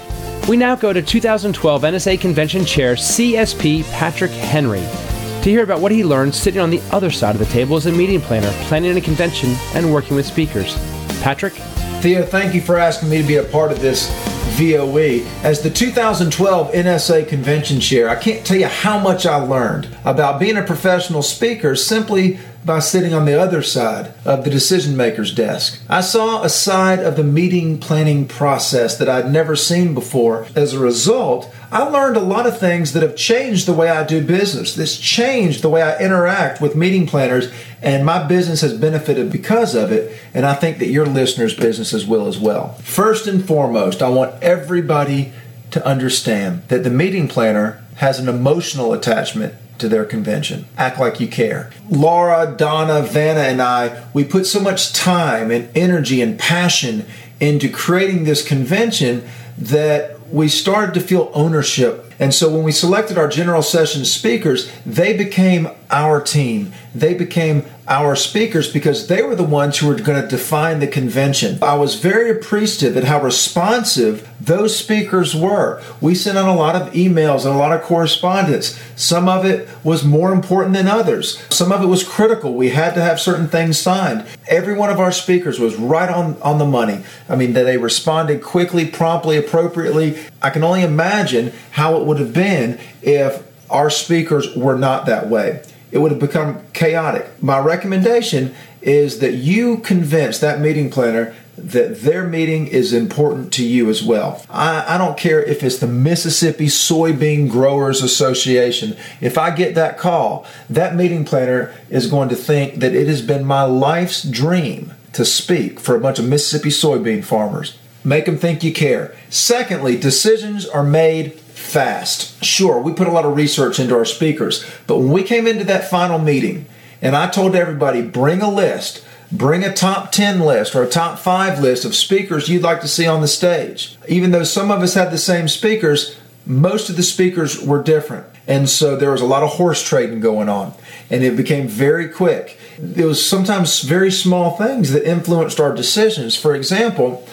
[0.49, 5.93] We now go to 2012 NSA Convention Chair CSP Patrick Henry to hear about what
[5.93, 8.97] he learned sitting on the other side of the table as a meeting planner, planning
[8.97, 10.75] a convention, and working with speakers.
[11.21, 11.53] Patrick?
[12.01, 14.09] Theo, thank you for asking me to be a part of this
[14.53, 15.27] VOE.
[15.43, 20.39] As the 2012 NSA Convention Chair, I can't tell you how much I learned about
[20.39, 25.35] being a professional speaker simply by sitting on the other side of the decision maker's
[25.35, 25.81] desk.
[25.89, 30.47] I saw a side of the meeting planning process that I'd never seen before.
[30.55, 34.05] As a result, I learned a lot of things that have changed the way I
[34.05, 34.77] do business.
[34.77, 39.75] This changed the way I interact with meeting planners, and my business has benefited because
[39.75, 42.75] of it, and I think that your listeners' businesses will as well.
[42.75, 45.33] First and foremost, I want everybody
[45.73, 50.67] to understand that the meeting planner has an emotional attachment to their convention.
[50.79, 51.73] Act like you care.
[51.91, 57.05] Laura, Donna, Vanna, and I, we put so much time and energy and passion
[57.41, 62.13] into creating this convention that we started to feel ownership.
[62.19, 66.73] And so when we selected our general session speakers, they became our team.
[66.95, 70.87] They became our speakers because they were the ones who were going to define the
[70.87, 71.59] convention.
[71.63, 75.83] I was very appreciative at how responsive those speakers were.
[76.01, 78.79] We sent out a lot of emails and a lot of correspondence.
[78.97, 81.43] Some of it was more important than others.
[81.51, 82.55] Some of it was critical.
[82.55, 84.27] We had to have certain things signed.
[84.49, 87.05] Every one of our speakers was right on, on the money.
[87.29, 90.19] I mean, they responded quickly, promptly, appropriately.
[90.41, 95.29] I can only imagine how it would have been if our speakers were not that
[95.29, 95.63] way
[95.95, 97.41] it would have become chaotic.
[97.41, 98.53] My recommendation
[98.83, 104.03] is that you convince that meeting planner that their meeting is important to you as
[104.03, 104.45] well.
[104.51, 108.97] I, I, don't care if it's the Mississippi Soybean Growers Association.
[109.21, 113.23] If I get that call, that meeting planner is going to think that it has
[113.23, 117.79] been my life's dream to speak for a bunch of Mississippi soybean farmers.
[118.03, 119.17] Make them think you care.
[119.31, 122.43] Secondly, decisions are made fast.
[122.45, 125.65] Sure, we put a lot of research into our speakers, but when we came into
[125.65, 126.67] that final meeting
[127.01, 131.19] and I told everybody, bring a list, bring a top 10 list or a top
[131.19, 133.97] 5 list of speakers you'd like to see on the stage.
[134.09, 138.27] Even though some of us had the same speakers, most of the speakers were different.
[138.47, 140.75] And so there was a lot of horse trading going on.
[141.11, 142.59] And it became very quick.
[142.79, 146.37] It was sometimes very small things that influenced our decisions.
[146.37, 147.27] For example,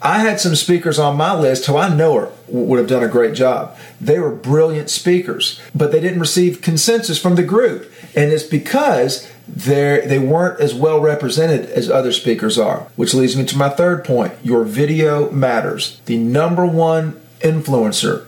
[0.00, 3.08] I had some speakers on my list who I know are, would have done a
[3.08, 3.76] great job.
[4.00, 7.90] They were brilliant speakers, but they didn't receive consensus from the group.
[8.14, 12.86] And it's because they they weren't as well represented as other speakers are.
[12.96, 14.34] Which leads me to my third point.
[14.42, 16.00] Your video matters.
[16.06, 18.26] The number one influencer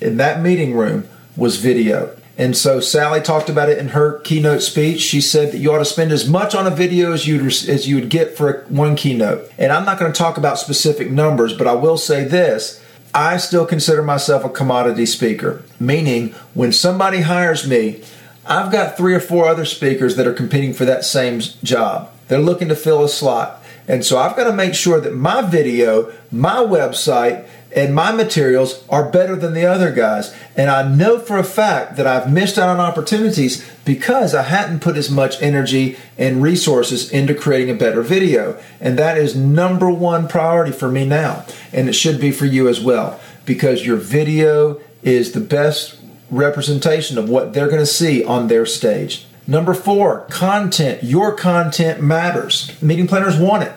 [0.00, 2.17] in that meeting room was video.
[2.38, 5.00] And so Sally talked about it in her keynote speech.
[5.00, 7.88] She said that you ought to spend as much on a video as you as
[7.88, 9.50] you would get for one keynote.
[9.58, 12.82] And I'm not going to talk about specific numbers, but I will say this.
[13.12, 18.04] I still consider myself a commodity speaker, meaning when somebody hires me,
[18.46, 22.10] I've got three or four other speakers that are competing for that same job.
[22.28, 23.62] They're looking to fill a slot.
[23.88, 28.84] And so I've got to make sure that my video, my website, and my materials
[28.88, 30.34] are better than the other guys.
[30.56, 34.80] And I know for a fact that I've missed out on opportunities because I hadn't
[34.80, 38.60] put as much energy and resources into creating a better video.
[38.80, 41.44] And that is number one priority for me now.
[41.72, 45.98] And it should be for you as well because your video is the best
[46.30, 49.26] representation of what they're going to see on their stage.
[49.46, 51.02] Number four, content.
[51.02, 52.70] Your content matters.
[52.82, 53.72] Meeting planners want it.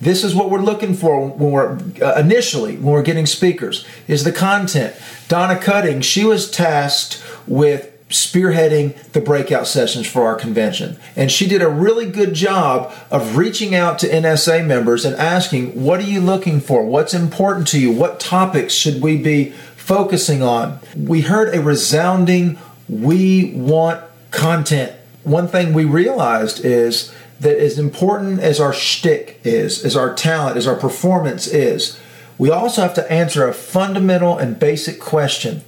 [0.00, 4.24] This is what we're looking for when we're uh, initially when we're getting speakers is
[4.24, 4.94] the content.
[5.28, 10.98] Donna Cutting, she was tasked with spearheading the breakout sessions for our convention.
[11.16, 15.82] And she did a really good job of reaching out to NSA members and asking,
[15.82, 16.84] What are you looking for?
[16.84, 17.90] What's important to you?
[17.90, 20.80] What topics should we be focusing on?
[20.96, 22.58] We heard a resounding,
[22.88, 24.92] We want content.
[25.24, 30.56] One thing we realized is that as important as our shtick is, as our talent,
[30.56, 31.98] as our performance is,
[32.38, 35.62] we also have to answer a fundamental and basic question.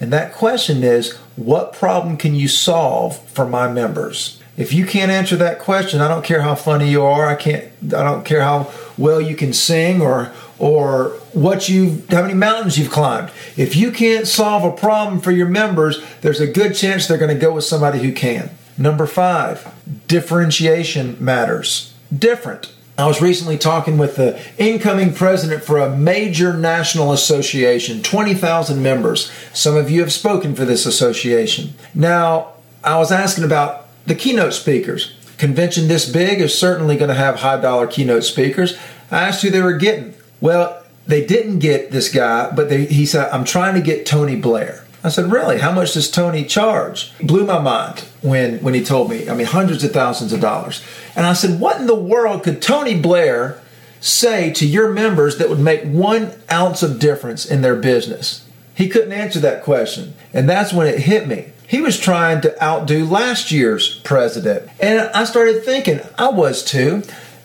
[0.00, 4.40] And that question is what problem can you solve for my members?
[4.56, 7.64] If you can't answer that question, I don't care how funny you are, I can't
[7.84, 12.78] I don't care how well you can sing or or what you how many mountains
[12.78, 13.30] you've climbed.
[13.56, 17.34] If you can't solve a problem for your members, there's a good chance they're going
[17.34, 18.50] to go with somebody who can.
[18.82, 21.94] Number 5, differentiation matters.
[22.12, 22.72] Different.
[22.98, 29.30] I was recently talking with the incoming president for a major national association, 20,000 members.
[29.52, 31.74] Some of you have spoken for this association.
[31.94, 35.14] Now, I was asking about the keynote speakers.
[35.38, 38.76] Convention this big is certainly going to have high dollar keynote speakers.
[39.12, 40.14] I asked who they were getting.
[40.40, 44.34] Well, they didn't get this guy, but they, he said, I'm trying to get Tony
[44.34, 44.81] Blair.
[45.04, 45.58] I said, Really?
[45.58, 47.16] How much does Tony charge?
[47.18, 49.28] Blew my mind when, when he told me.
[49.28, 50.82] I mean, hundreds of thousands of dollars.
[51.16, 53.60] And I said, What in the world could Tony Blair
[54.00, 58.46] say to your members that would make one ounce of difference in their business?
[58.74, 60.14] He couldn't answer that question.
[60.32, 61.52] And that's when it hit me.
[61.66, 64.68] He was trying to outdo last year's president.
[64.80, 67.02] And I started thinking, I was too.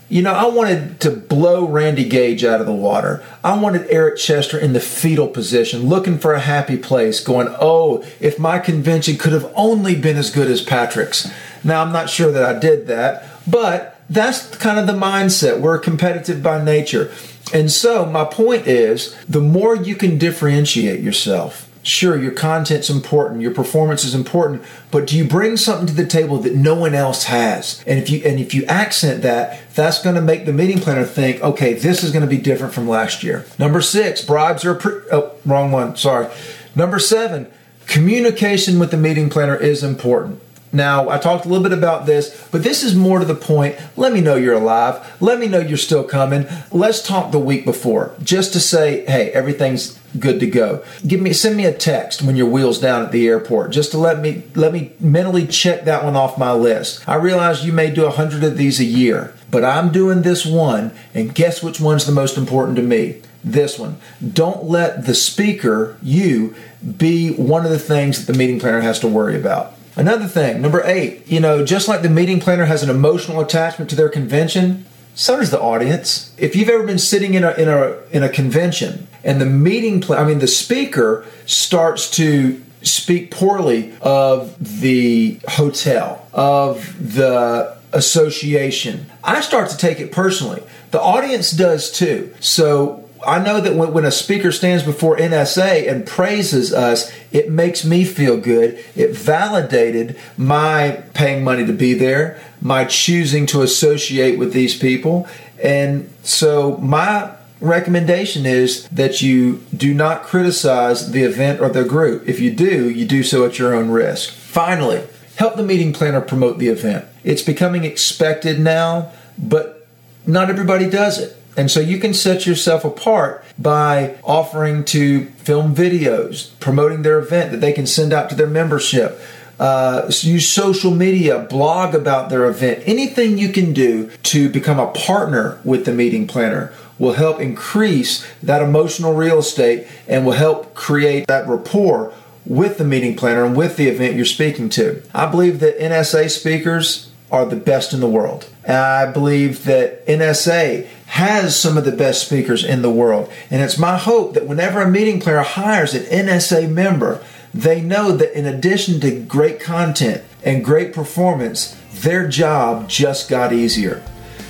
[0.10, 3.24] You know, I wanted to blow Randy Gage out of the water.
[3.43, 8.05] I wanted Eric Chester in the fetal position, looking for a happy place, going, oh,
[8.22, 11.30] if my convention could have only been as good as Patrick's.
[11.62, 15.60] Now, I'm not sure that I did that, but that's kind of the mindset.
[15.60, 17.12] We're competitive by nature.
[17.53, 23.39] And so, my point is the more you can differentiate yourself, Sure, your content's important,
[23.39, 24.61] your performance is important,
[24.91, 27.81] but do you bring something to the table that no one else has?
[27.88, 31.05] And if you and if you accent that, that's going to make the meeting planner
[31.05, 33.45] think, okay, this is going to be different from last year.
[33.57, 35.95] Number six, bribes are pre- oh, wrong one.
[35.95, 36.27] Sorry.
[36.75, 37.47] Number seven,
[37.85, 40.41] communication with the meeting planner is important.
[40.72, 43.76] Now, I talked a little bit about this, but this is more to the point.
[43.95, 45.15] Let me know you're alive.
[45.22, 46.45] Let me know you're still coming.
[46.72, 50.84] Let's talk the week before just to say, hey, everything's good to go.
[51.05, 53.97] Give me send me a text when your wheels down at the airport just to
[53.97, 57.07] let me let me mentally check that one off my list.
[57.07, 60.45] I realize you may do a hundred of these a year, but I'm doing this
[60.45, 63.22] one, and guess which one's the most important to me?
[63.43, 63.97] This one.
[64.34, 66.55] Don't let the speaker, you,
[66.97, 69.76] be one of the things that the meeting planner has to worry about.
[69.98, 73.89] Another thing, number eight, you know, just like the meeting planner has an emotional attachment
[73.89, 74.86] to their convention,
[75.16, 76.34] so does the audience.
[76.38, 80.00] If you've ever been sitting in a in a in a convention and the meeting
[80.00, 89.08] plan, I mean the speaker starts to speak poorly of the hotel, of the association,
[89.24, 90.62] I start to take it personally.
[90.91, 92.34] The audience does too.
[92.39, 97.49] So I know that when, when, a speaker stands before NSA and praises us, it
[97.49, 98.84] makes me feel good.
[98.95, 105.28] It validated my paying money to be there, my choosing to associate with these people.
[105.61, 112.28] And so my recommendation is that you do not criticize the event or the group.
[112.28, 114.34] If you do, you do so at your own risk.
[114.34, 115.03] Finally,
[115.38, 117.05] help the meeting planner promote the event.
[117.24, 119.88] It's becoming expected now, but
[120.26, 121.36] not everybody does it.
[121.58, 127.51] And so you can set yourself apart by offering to film videos, promoting their event
[127.51, 129.20] that they can send out to their membership.
[129.60, 132.84] Uh, use social media, blog about their event.
[132.86, 138.26] Anything you can do to become a partner with the meeting planner will help increase
[138.43, 142.14] that emotional real estate and will help create that rapport
[142.45, 145.01] with the meeting planner and with the event you're speaking to.
[145.14, 148.49] I believe that NSA speakers are the best in the world.
[148.63, 153.32] And I believe that NSA has some of the best speakers in the world.
[153.49, 157.23] And it's my hope that whenever a meeting planner hires an NSA member,
[157.53, 163.51] they know that in addition to great content and great performance, their job just got
[163.51, 164.03] easier.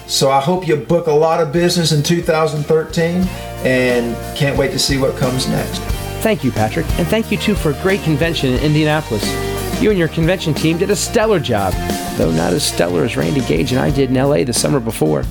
[0.07, 3.23] So I hope you book a lot of business in 2013
[3.65, 5.79] and can't wait to see what comes next.
[6.21, 9.56] Thank you, Patrick, and thank you too for a great convention in Indianapolis.
[9.79, 11.71] You and your convention team did a stellar job,
[12.17, 15.23] though not as stellar as Randy Gage and I did in LA the summer before.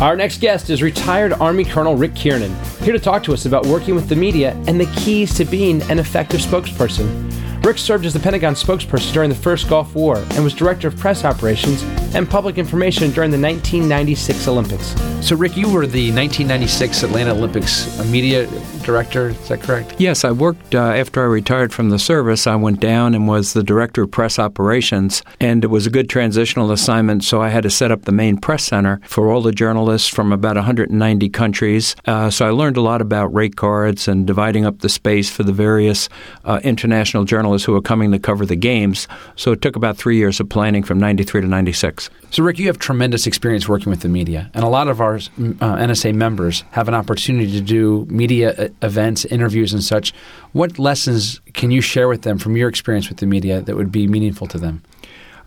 [0.00, 2.52] Our next guest is retired Army Colonel Rick Kiernan,
[2.82, 5.80] here to talk to us about working with the media and the keys to being
[5.90, 7.64] an effective spokesperson.
[7.64, 10.96] Rick served as the Pentagon spokesperson during the first Gulf War and was director of
[10.96, 11.82] press operations
[12.14, 14.94] and public information during the 1996 Olympics.
[15.20, 18.48] So, Rick, you were the 1996 Atlanta Olympics media
[18.88, 19.94] director, is that correct?
[19.98, 22.46] Yes, I worked uh, after I retired from the service.
[22.46, 26.08] I went down and was the director of press operations, and it was a good
[26.08, 27.24] transitional assignment.
[27.24, 30.32] So I had to set up the main press center for all the journalists from
[30.32, 31.96] about 190 countries.
[32.06, 35.42] Uh, so I learned a lot about rate cards and dividing up the space for
[35.42, 36.08] the various
[36.46, 39.06] uh, international journalists who were coming to cover the games.
[39.36, 41.97] So it took about three years of planning from 93 to 96.
[41.98, 42.34] Topics.
[42.34, 45.16] So, Rick, you have tremendous experience working with the media, and a lot of our
[45.16, 50.12] uh, NSA members have an opportunity to do media uh, events, interviews, and such.
[50.52, 53.92] What lessons can you share with them from your experience with the media that would
[53.92, 54.82] be meaningful to them?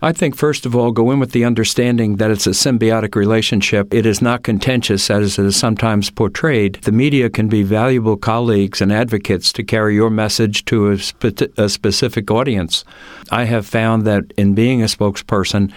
[0.04, 3.94] I think, first of all, go in with the understanding that it's a symbiotic relationship.
[3.94, 6.74] It is not contentious as it is sometimes portrayed.
[6.82, 11.56] The media can be valuable colleagues and advocates to carry your message to a, spe-
[11.56, 12.84] a specific audience.
[13.30, 15.72] I have found that in being a spokesperson,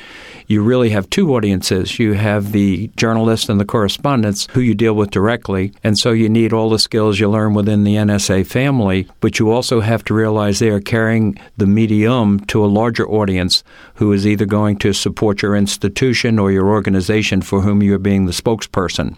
[0.48, 2.00] you really have two audiences.
[2.00, 6.30] You have the journalists and the correspondents who you deal with directly, and so you
[6.30, 10.16] need all the skills you learn within the NSA family, but you also have to
[10.16, 13.64] realize they are carrying the medium to a larger audience
[13.96, 18.26] who is either going to support your institution or your organization for whom you're being
[18.26, 19.18] the spokesperson.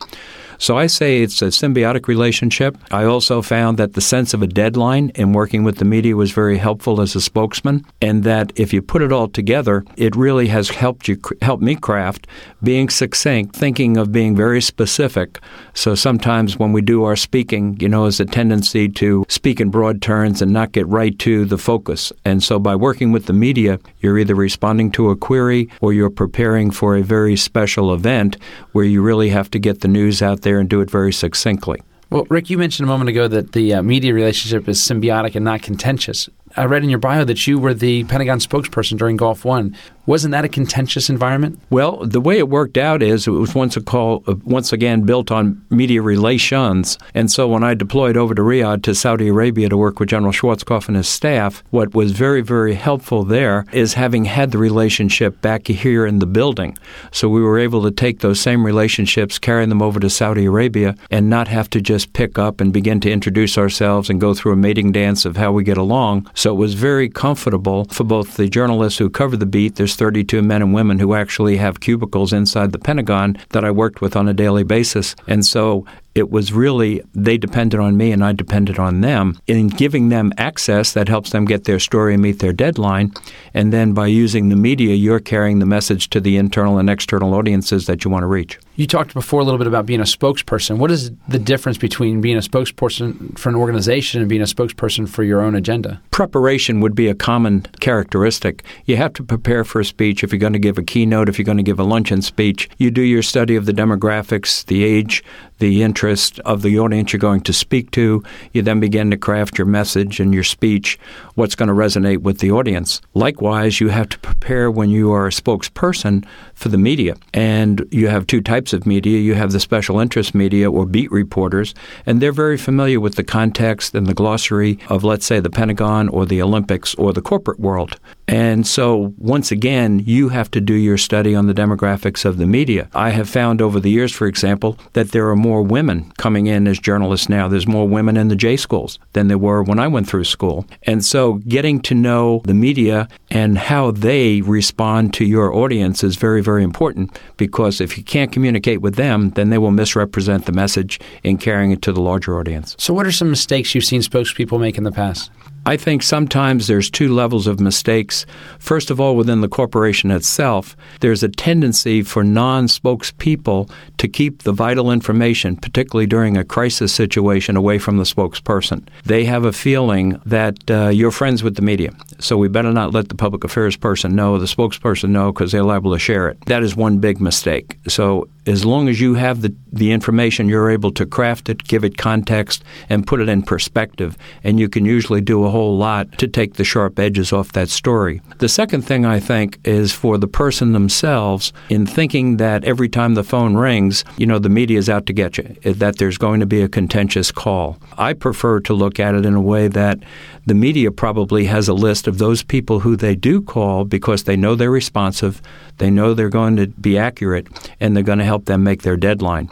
[0.57, 2.77] So I say it's a symbiotic relationship.
[2.91, 6.31] I also found that the sense of a deadline in working with the media was
[6.31, 10.47] very helpful as a spokesman, and that if you put it all together, it really
[10.47, 12.27] has helped you help me craft
[12.63, 15.39] being succinct, thinking of being very specific.
[15.73, 19.69] So sometimes when we do our speaking, you know, there's a tendency to speak in
[19.69, 22.11] broad terms and not get right to the focus.
[22.25, 26.09] And so by working with the media, you're either responding to a query or you're
[26.09, 28.37] preparing for a very special event
[28.71, 31.81] where you really have to get the news out there and do it very succinctly.
[32.09, 35.43] Well, Rick, you mentioned a moment ago that the uh, media relationship is symbiotic and
[35.43, 36.29] not contentious.
[36.55, 39.75] I read in your bio that you were the Pentagon spokesperson during Gulf One.
[40.07, 41.59] Wasn't that a contentious environment?
[41.69, 45.01] Well, the way it worked out is it was once a call, uh, once again
[45.01, 46.97] built on media relations.
[47.13, 50.31] And so when I deployed over to Riyadh to Saudi Arabia to work with General
[50.31, 55.41] Schwarzkopf and his staff, what was very, very helpful there is having had the relationship
[55.41, 56.77] back here in the building.
[57.11, 60.95] So we were able to take those same relationships, carry them over to Saudi Arabia,
[61.11, 64.53] and not have to just pick up and begin to introduce ourselves and go through
[64.53, 66.31] a mating dance of how we get along.
[66.33, 69.75] So it was very comfortable for both the journalists who cover the beat.
[69.75, 73.99] There's 32 men and women who actually have cubicles inside the Pentagon that I worked
[73.99, 75.15] with on a daily basis.
[75.27, 75.85] And so
[76.17, 79.37] it was really they depended on me and I depended on them.
[79.45, 83.13] In giving them access, that helps them get their story and meet their deadline.
[83.53, 87.35] And then by using the media, you're carrying the message to the internal and external
[87.35, 88.57] audiences that you want to reach.
[88.77, 90.77] You talked before a little bit about being a spokesperson.
[90.77, 95.07] What is the difference between being a spokesperson for an organization and being a spokesperson
[95.07, 96.01] for your own agenda?
[96.11, 98.63] Preparation would be a common characteristic.
[98.85, 100.23] You have to prepare for a speech.
[100.23, 102.69] If you're going to give a keynote, if you're going to give a luncheon speech,
[102.77, 105.23] you do your study of the demographics, the age,
[105.59, 108.23] the interest of the audience you're going to speak to.
[108.53, 110.99] You then begin to craft your message and your speech,
[111.35, 113.01] what's going to resonate with the audience.
[113.13, 117.15] Likewise, you have to prepare when you are a spokesperson for the media.
[117.33, 119.19] And you have two types of media.
[119.19, 121.73] You have the special interest media or beat reporters,
[122.05, 126.09] and they're very familiar with the context and the glossary of, let's say, the Pentagon
[126.09, 127.99] or the Olympics or the corporate world.
[128.27, 132.45] And so, once again, you have to do your study on the demographics of the
[132.45, 132.89] media.
[132.93, 136.67] I have found over the years, for example, that there are more women coming in
[136.67, 137.47] as journalists now.
[137.47, 140.65] There's more women in the J schools than there were when I went through school.
[140.83, 146.17] And so, getting to know the media and how they respond to your audience is
[146.17, 150.51] very, very important because if you can't communicate with them, then they will misrepresent the
[150.51, 152.75] message in carrying it to the larger audience.
[152.77, 155.31] So, what are some mistakes you've seen spokespeople make in the past?
[155.67, 158.25] I think sometimes there's two levels of mistakes.
[158.57, 164.43] First of all, within the corporation itself, there's a tendency for non spokespeople to keep
[164.43, 168.87] the vital information, particularly during a crisis situation, away from the spokesperson.
[169.03, 172.93] They have a feeling that uh, you're friends with the media, so we better not
[172.93, 176.37] let the public affairs person know, the spokesperson know, because they're liable to share it.
[176.45, 177.77] That is one big mistake.
[177.89, 181.83] So as long as you have the, the information, you're able to craft it, give
[181.83, 184.17] it context, and put it in perspective.
[184.43, 187.69] And you can usually do a whole lot to take the sharp edges off that
[187.69, 188.21] story.
[188.39, 193.15] The second thing I think is for the person themselves in thinking that every time
[193.15, 196.17] the phone rings, you know, the media is out to get you, eh, that there's
[196.17, 197.77] going to be a contentious call.
[197.97, 199.99] I prefer to look at it in a way that
[200.45, 204.37] the media probably has a list of those people who they do call because they
[204.37, 205.41] know they're responsive,
[205.77, 207.47] they know they're going to be accurate,
[207.79, 209.49] and they're going to help them make their deadline.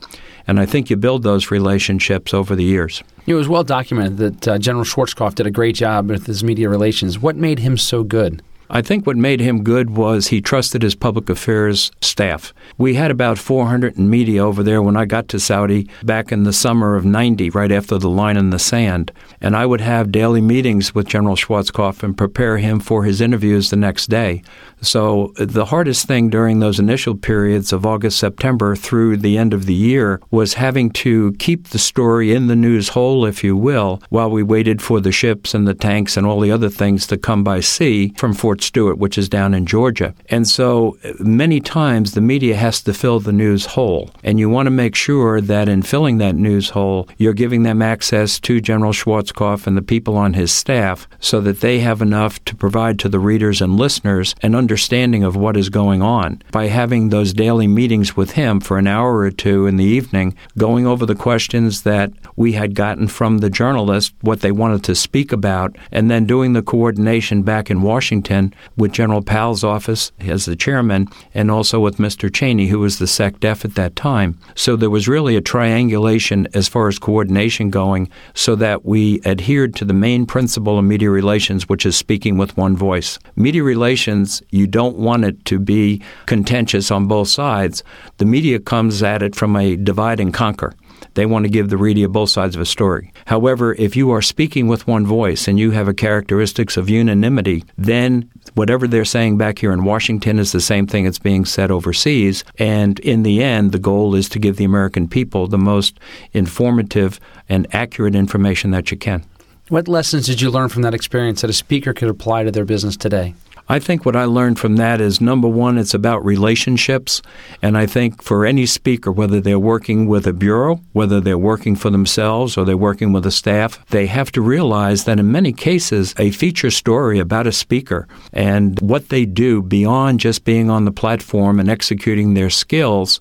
[0.47, 3.03] And I think you build those relationships over the years.
[3.25, 6.69] It was well documented that uh, General Schwarzkopf did a great job with his media
[6.69, 7.19] relations.
[7.19, 8.43] What made him so good?
[8.69, 12.53] I think what made him good was he trusted his public affairs staff.
[12.77, 16.43] We had about 400 in media over there when I got to Saudi back in
[16.43, 19.11] the summer of 90, right after the line in the sand.
[19.39, 23.69] And I would have daily meetings with General Schwarzkopf and prepare him for his interviews
[23.69, 24.41] the next day.
[24.81, 29.65] So the hardest thing during those initial periods of August, September through the end of
[29.65, 34.01] the year was having to keep the story in the news hole, if you will,
[34.09, 37.17] while we waited for the ships and the tanks and all the other things to
[37.17, 40.13] come by sea from Fort Fort Stewart, which is down in Georgia.
[40.29, 44.09] And so many times the media has to fill the news hole.
[44.23, 47.81] And you want to make sure that in filling that news hole, you're giving them
[47.81, 52.43] access to General Schwarzkopf and the people on his staff so that they have enough
[52.45, 56.41] to provide to the readers and listeners an understanding of what is going on.
[56.51, 60.33] By having those daily meetings with him for an hour or two in the evening,
[60.57, 64.95] going over the questions that we had gotten from the journalists, what they wanted to
[64.95, 68.44] speak about, and then doing the coordination back in Washington
[68.75, 72.33] with General Powell's office as the chairman and also with Mr.
[72.33, 74.37] Cheney, who was the SecDef at that time.
[74.55, 79.75] So there was really a triangulation as far as coordination going so that we adhered
[79.75, 83.19] to the main principle of media relations, which is speaking with one voice.
[83.35, 87.83] Media relations, you don't want it to be contentious on both sides.
[88.17, 90.73] The media comes at it from a divide and conquer.
[91.15, 93.11] They want to give the reader both sides of a story.
[93.25, 97.63] However, if you are speaking with one voice and you have a characteristics of unanimity,
[97.77, 101.71] then whatever they're saying back here in Washington is the same thing that's being said
[101.71, 102.43] overseas.
[102.59, 105.99] And in the end, the goal is to give the American people the most
[106.33, 109.23] informative and accurate information that you can.
[109.69, 112.65] What lessons did you learn from that experience that a speaker could apply to their
[112.65, 113.33] business today?
[113.67, 117.21] I think what I learned from that is number one, it's about relationships.
[117.61, 121.75] And I think for any speaker, whether they're working with a bureau, whether they're working
[121.75, 125.51] for themselves or they're working with a staff, they have to realize that in many
[125.51, 130.85] cases, a feature story about a speaker and what they do beyond just being on
[130.85, 133.19] the platform and executing their skills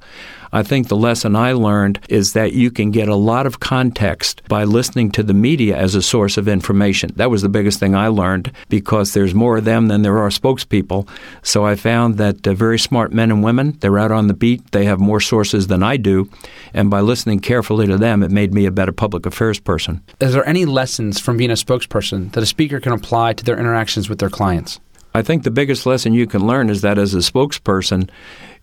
[0.54, 4.40] I think the lesson I learned is that you can get a lot of context
[4.46, 7.10] by listening to the media as a source of information.
[7.16, 10.28] That was the biggest thing I learned because there's more of them than there are
[10.28, 11.08] spokespeople.
[11.42, 14.70] So I found that uh, very smart men and women, they're out on the beat,
[14.70, 16.30] they have more sources than I do,
[16.72, 20.02] and by listening carefully to them, it made me a better public affairs person.
[20.20, 23.58] Is there any lessons from being a spokesperson that a speaker can apply to their
[23.58, 24.78] interactions with their clients?
[25.16, 28.10] I think the biggest lesson you can learn is that as a spokesperson,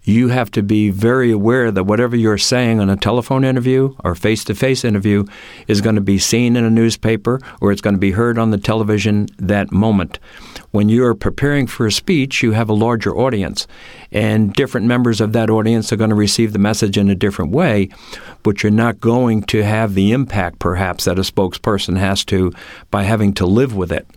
[0.04, 4.16] you have to be very aware that whatever you're saying on a telephone interview or
[4.16, 5.24] face to face interview
[5.68, 8.52] is going to be seen in a newspaper or it's going to be heard on
[8.52, 10.18] the television that moment.
[10.72, 13.68] When you're preparing for a speech, you have a larger audience,
[14.12, 17.52] and different members of that audience are going to receive the message in a different
[17.52, 17.90] way,
[18.42, 22.54] but you're not going to have the impact, perhaps, that a spokesperson has to
[22.90, 24.08] by having to live with it.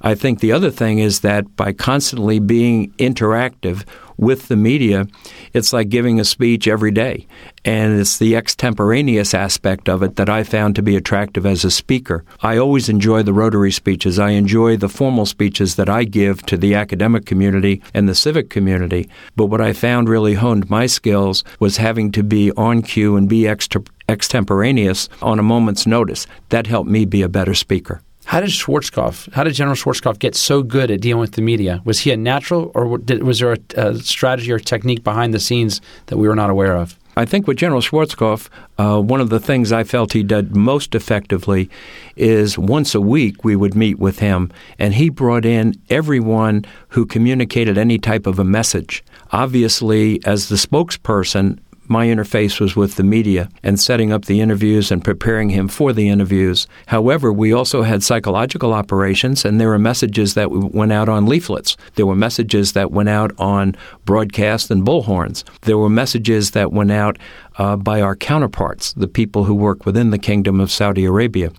[0.00, 3.84] I think the other thing is that by constantly being interactive
[4.16, 5.06] with the media,
[5.52, 7.26] it's like giving a speech every day.
[7.64, 11.70] And it's the extemporaneous aspect of it that I found to be attractive as a
[11.70, 12.24] speaker.
[12.40, 14.18] I always enjoy the Rotary speeches.
[14.18, 18.50] I enjoy the formal speeches that I give to the academic community and the civic
[18.50, 19.08] community.
[19.36, 23.28] But what I found really honed my skills was having to be on cue and
[23.28, 26.26] be extemporaneous on a moment's notice.
[26.50, 28.02] That helped me be a better speaker.
[28.24, 31.82] How did Schwarzkopf, how did General Schwarzkopf get so good at dealing with the media?
[31.84, 35.40] Was he a natural, or did, was there a, a, strategy or technique behind the
[35.40, 36.98] scenes that we were not aware of?
[37.16, 40.96] I think with General Schwarzkopf, uh, one of the things I felt he did most
[40.96, 41.70] effectively
[42.16, 44.50] is once a week we would meet with him,
[44.80, 49.04] and he brought in everyone who communicated any type of a message.
[49.30, 54.90] Obviously, as the spokesperson, my interface was with the media and setting up the interviews
[54.90, 56.66] and preparing him for the interviews.
[56.86, 61.76] However, we also had psychological operations, and there were messages that went out on leaflets.
[61.94, 65.44] There were messages that went out on broadcast and bullhorns.
[65.62, 67.18] There were messages that went out
[67.58, 71.50] uh, by our counterparts, the people who work within the Kingdom of Saudi Arabia.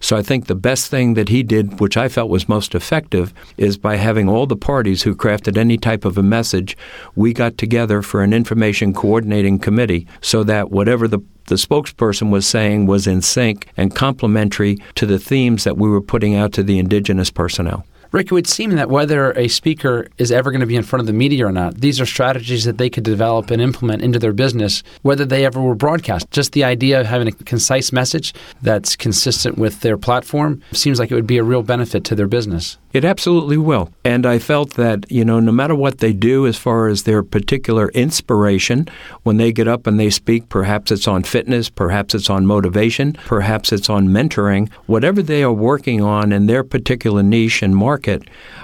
[0.00, 3.32] So I think the best thing that he did, which I felt was most effective,
[3.56, 6.76] is by having all the parties who crafted any type of a message,
[7.14, 12.46] we got together for an information coordinating committee so that whatever the the spokesperson was
[12.46, 16.62] saying was in sync and complementary to the themes that we were putting out to
[16.62, 17.86] the indigenous personnel.
[18.10, 21.00] Rick, it would seem that whether a speaker is ever going to be in front
[21.00, 24.18] of the media or not, these are strategies that they could develop and implement into
[24.18, 26.30] their business, whether they ever were broadcast.
[26.30, 28.32] Just the idea of having a concise message
[28.62, 32.28] that's consistent with their platform seems like it would be a real benefit to their
[32.28, 32.78] business.
[32.94, 33.92] It absolutely will.
[34.02, 37.22] And I felt that, you know, no matter what they do as far as their
[37.22, 38.88] particular inspiration,
[39.24, 43.12] when they get up and they speak, perhaps it's on fitness, perhaps it's on motivation,
[43.26, 47.97] perhaps it's on mentoring, whatever they are working on in their particular niche and market,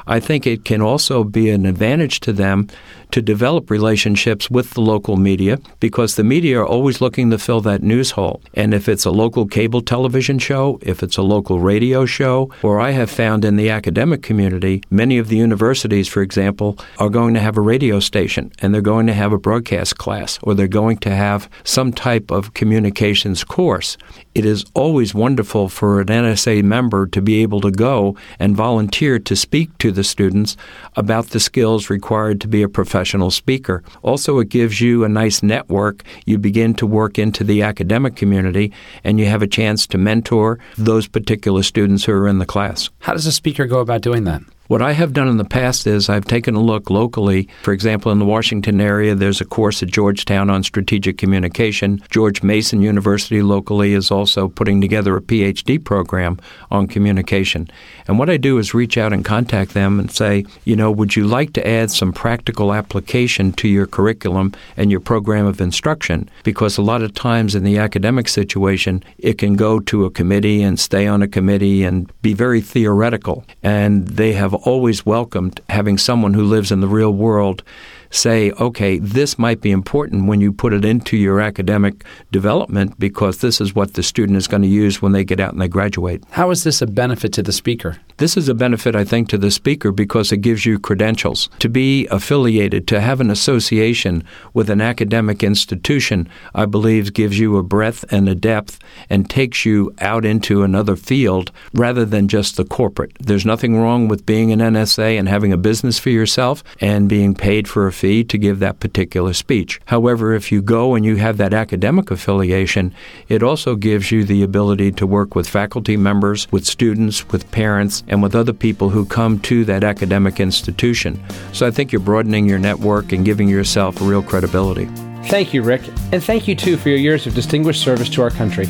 [0.06, 2.68] I think it can also be an advantage to them
[3.14, 7.60] to develop relationships with the local media because the media are always looking to fill
[7.60, 8.42] that news hole.
[8.54, 12.80] And if it's a local cable television show, if it's a local radio show, or
[12.80, 17.34] I have found in the academic community, many of the universities, for example, are going
[17.34, 20.66] to have a radio station and they're going to have a broadcast class or they're
[20.66, 23.96] going to have some type of communications course.
[24.34, 29.20] It is always wonderful for an NSA member to be able to go and volunteer
[29.20, 30.56] to speak to the students
[30.96, 33.82] about the skills required to be a professional speaker.
[34.02, 36.02] Also, it gives you a nice network.
[36.26, 40.58] You begin to work into the academic community and you have a chance to mentor
[40.76, 42.90] those particular students who are in the class.
[43.00, 44.42] How does a speaker go about doing that?
[44.66, 47.50] What I have done in the past is I've taken a look locally.
[47.64, 52.02] For example, in the Washington area, there's a course at Georgetown on strategic communication.
[52.08, 56.40] George Mason University locally is also putting together a PhD program
[56.70, 57.68] on communication.
[58.08, 61.14] And what I do is reach out and contact them and say, you know, would
[61.14, 66.26] you like to add some practical application to your curriculum and your program of instruction?
[66.42, 70.62] Because a lot of times in the academic situation, it can go to a committee
[70.62, 73.44] and stay on a committee and be very theoretical.
[73.62, 77.62] And they have always welcomed having someone who lives in the real world
[78.10, 83.38] say, okay, this might be important when you put it into your academic development because
[83.38, 85.68] this is what the student is going to use when they get out and they
[85.68, 86.22] graduate.
[86.30, 87.98] How is this a benefit to the speaker?
[88.18, 91.50] This is a benefit, I think, to the speaker because it gives you credentials.
[91.58, 97.56] To be affiliated, to have an association with an academic institution, I believe gives you
[97.56, 98.78] a breadth and a depth
[99.10, 103.10] and takes you out into another field rather than just the corporate.
[103.18, 107.34] There's nothing wrong with being an NSA and having a business for yourself and being
[107.34, 109.80] paid for a fee to give that particular speech.
[109.86, 112.94] However, if you go and you have that academic affiliation,
[113.28, 118.03] it also gives you the ability to work with faculty members, with students, with parents,
[118.08, 121.22] and with other people who come to that academic institution.
[121.52, 124.86] So I think you're broadening your network and giving yourself real credibility.
[125.26, 125.82] Thank you, Rick,
[126.12, 128.66] and thank you too for your years of distinguished service to our country.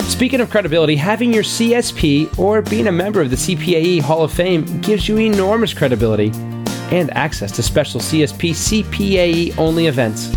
[0.00, 4.32] Speaking of credibility, having your CSP or being a member of the CPAE Hall of
[4.32, 6.30] Fame gives you enormous credibility
[6.90, 10.32] and access to special CSP CPAE only events.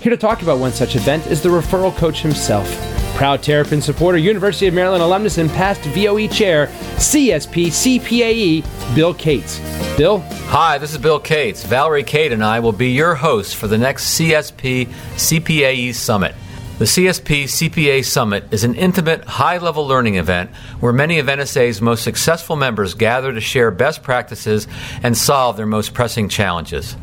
[0.00, 2.68] Here to talk about one such event is the referral coach himself,
[3.14, 9.58] proud Terrapin supporter, University of Maryland alumnus, and past VOE chair, CSP CPAE, Bill Cates.
[9.96, 10.18] Bill?
[10.48, 11.64] Hi, this is Bill Cates.
[11.64, 16.34] Valerie Cate and I will be your hosts for the next CSP CPAE Summit.
[16.82, 21.80] The CSP CPA Summit is an intimate, high level learning event where many of NSA's
[21.80, 24.66] most successful members gather to share best practices
[25.00, 26.96] and solve their most pressing challenges.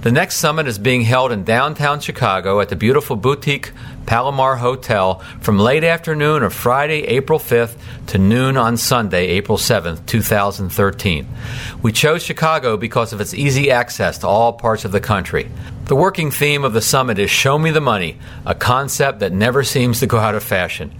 [0.00, 3.72] The next summit is being held in downtown Chicago at the beautiful boutique
[4.06, 7.76] Palomar Hotel from late afternoon of Friday, April 5th
[8.06, 11.28] to noon on Sunday, April 7th, 2013.
[11.82, 15.50] We chose Chicago because of its easy access to all parts of the country.
[15.86, 19.62] The working theme of the summit is Show Me the Money, a concept that never
[19.62, 20.92] seems to go out of fashion.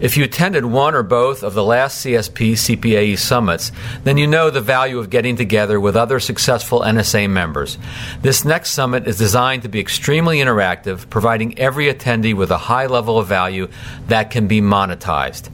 [0.00, 3.72] If you attended one or both of the last CSP CPAE summits,
[4.02, 7.78] then you know the value of getting together with other successful NSA members.
[8.20, 12.84] This next summit is designed to be extremely interactive, providing every attendee with a high
[12.84, 13.68] level of value
[14.08, 15.48] that can be monetized.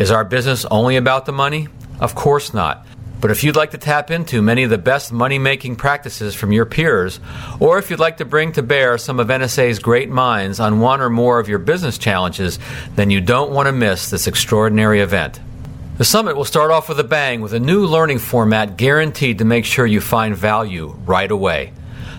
[0.00, 1.68] Is our business only about the money?
[2.00, 2.84] Of course not.
[3.24, 6.52] But if you'd like to tap into many of the best money making practices from
[6.52, 7.20] your peers,
[7.58, 11.00] or if you'd like to bring to bear some of NSA's great minds on one
[11.00, 12.58] or more of your business challenges,
[12.96, 15.40] then you don't want to miss this extraordinary event.
[15.96, 19.46] The summit will start off with a bang with a new learning format guaranteed to
[19.46, 21.72] make sure you find value right away.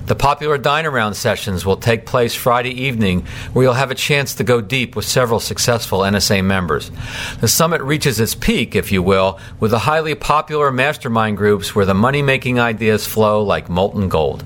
[0.05, 4.35] The popular Dine Around sessions will take place Friday evening, where you'll have a chance
[4.35, 6.91] to go deep with several successful NSA members.
[7.41, 11.87] The summit reaches its peak, if you will, with the highly popular mastermind groups where
[11.87, 14.43] the money making ideas flow like molten gold.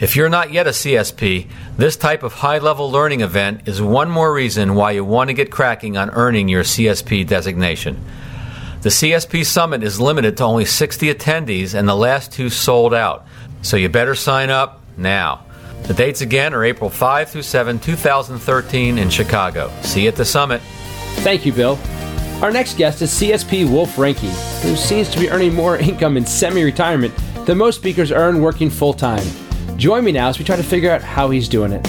[0.00, 4.10] If you're not yet a CSP, this type of high level learning event is one
[4.10, 8.04] more reason why you want to get cracking on earning your CSP designation.
[8.82, 13.24] The CSP Summit is limited to only 60 attendees, and the last two sold out.
[13.62, 15.44] So you better sign up now.
[15.84, 19.72] The dates again are April 5 through 7, 2013 in Chicago.
[19.82, 20.60] See you at the summit.
[21.22, 21.78] Thank you, Bill.
[22.40, 26.26] Our next guest is CSP Wolf Rinke, who seems to be earning more income in
[26.26, 27.14] semi retirement
[27.46, 29.24] than most speakers earn working full time.
[29.76, 31.86] Join me now as we try to figure out how he's doing it.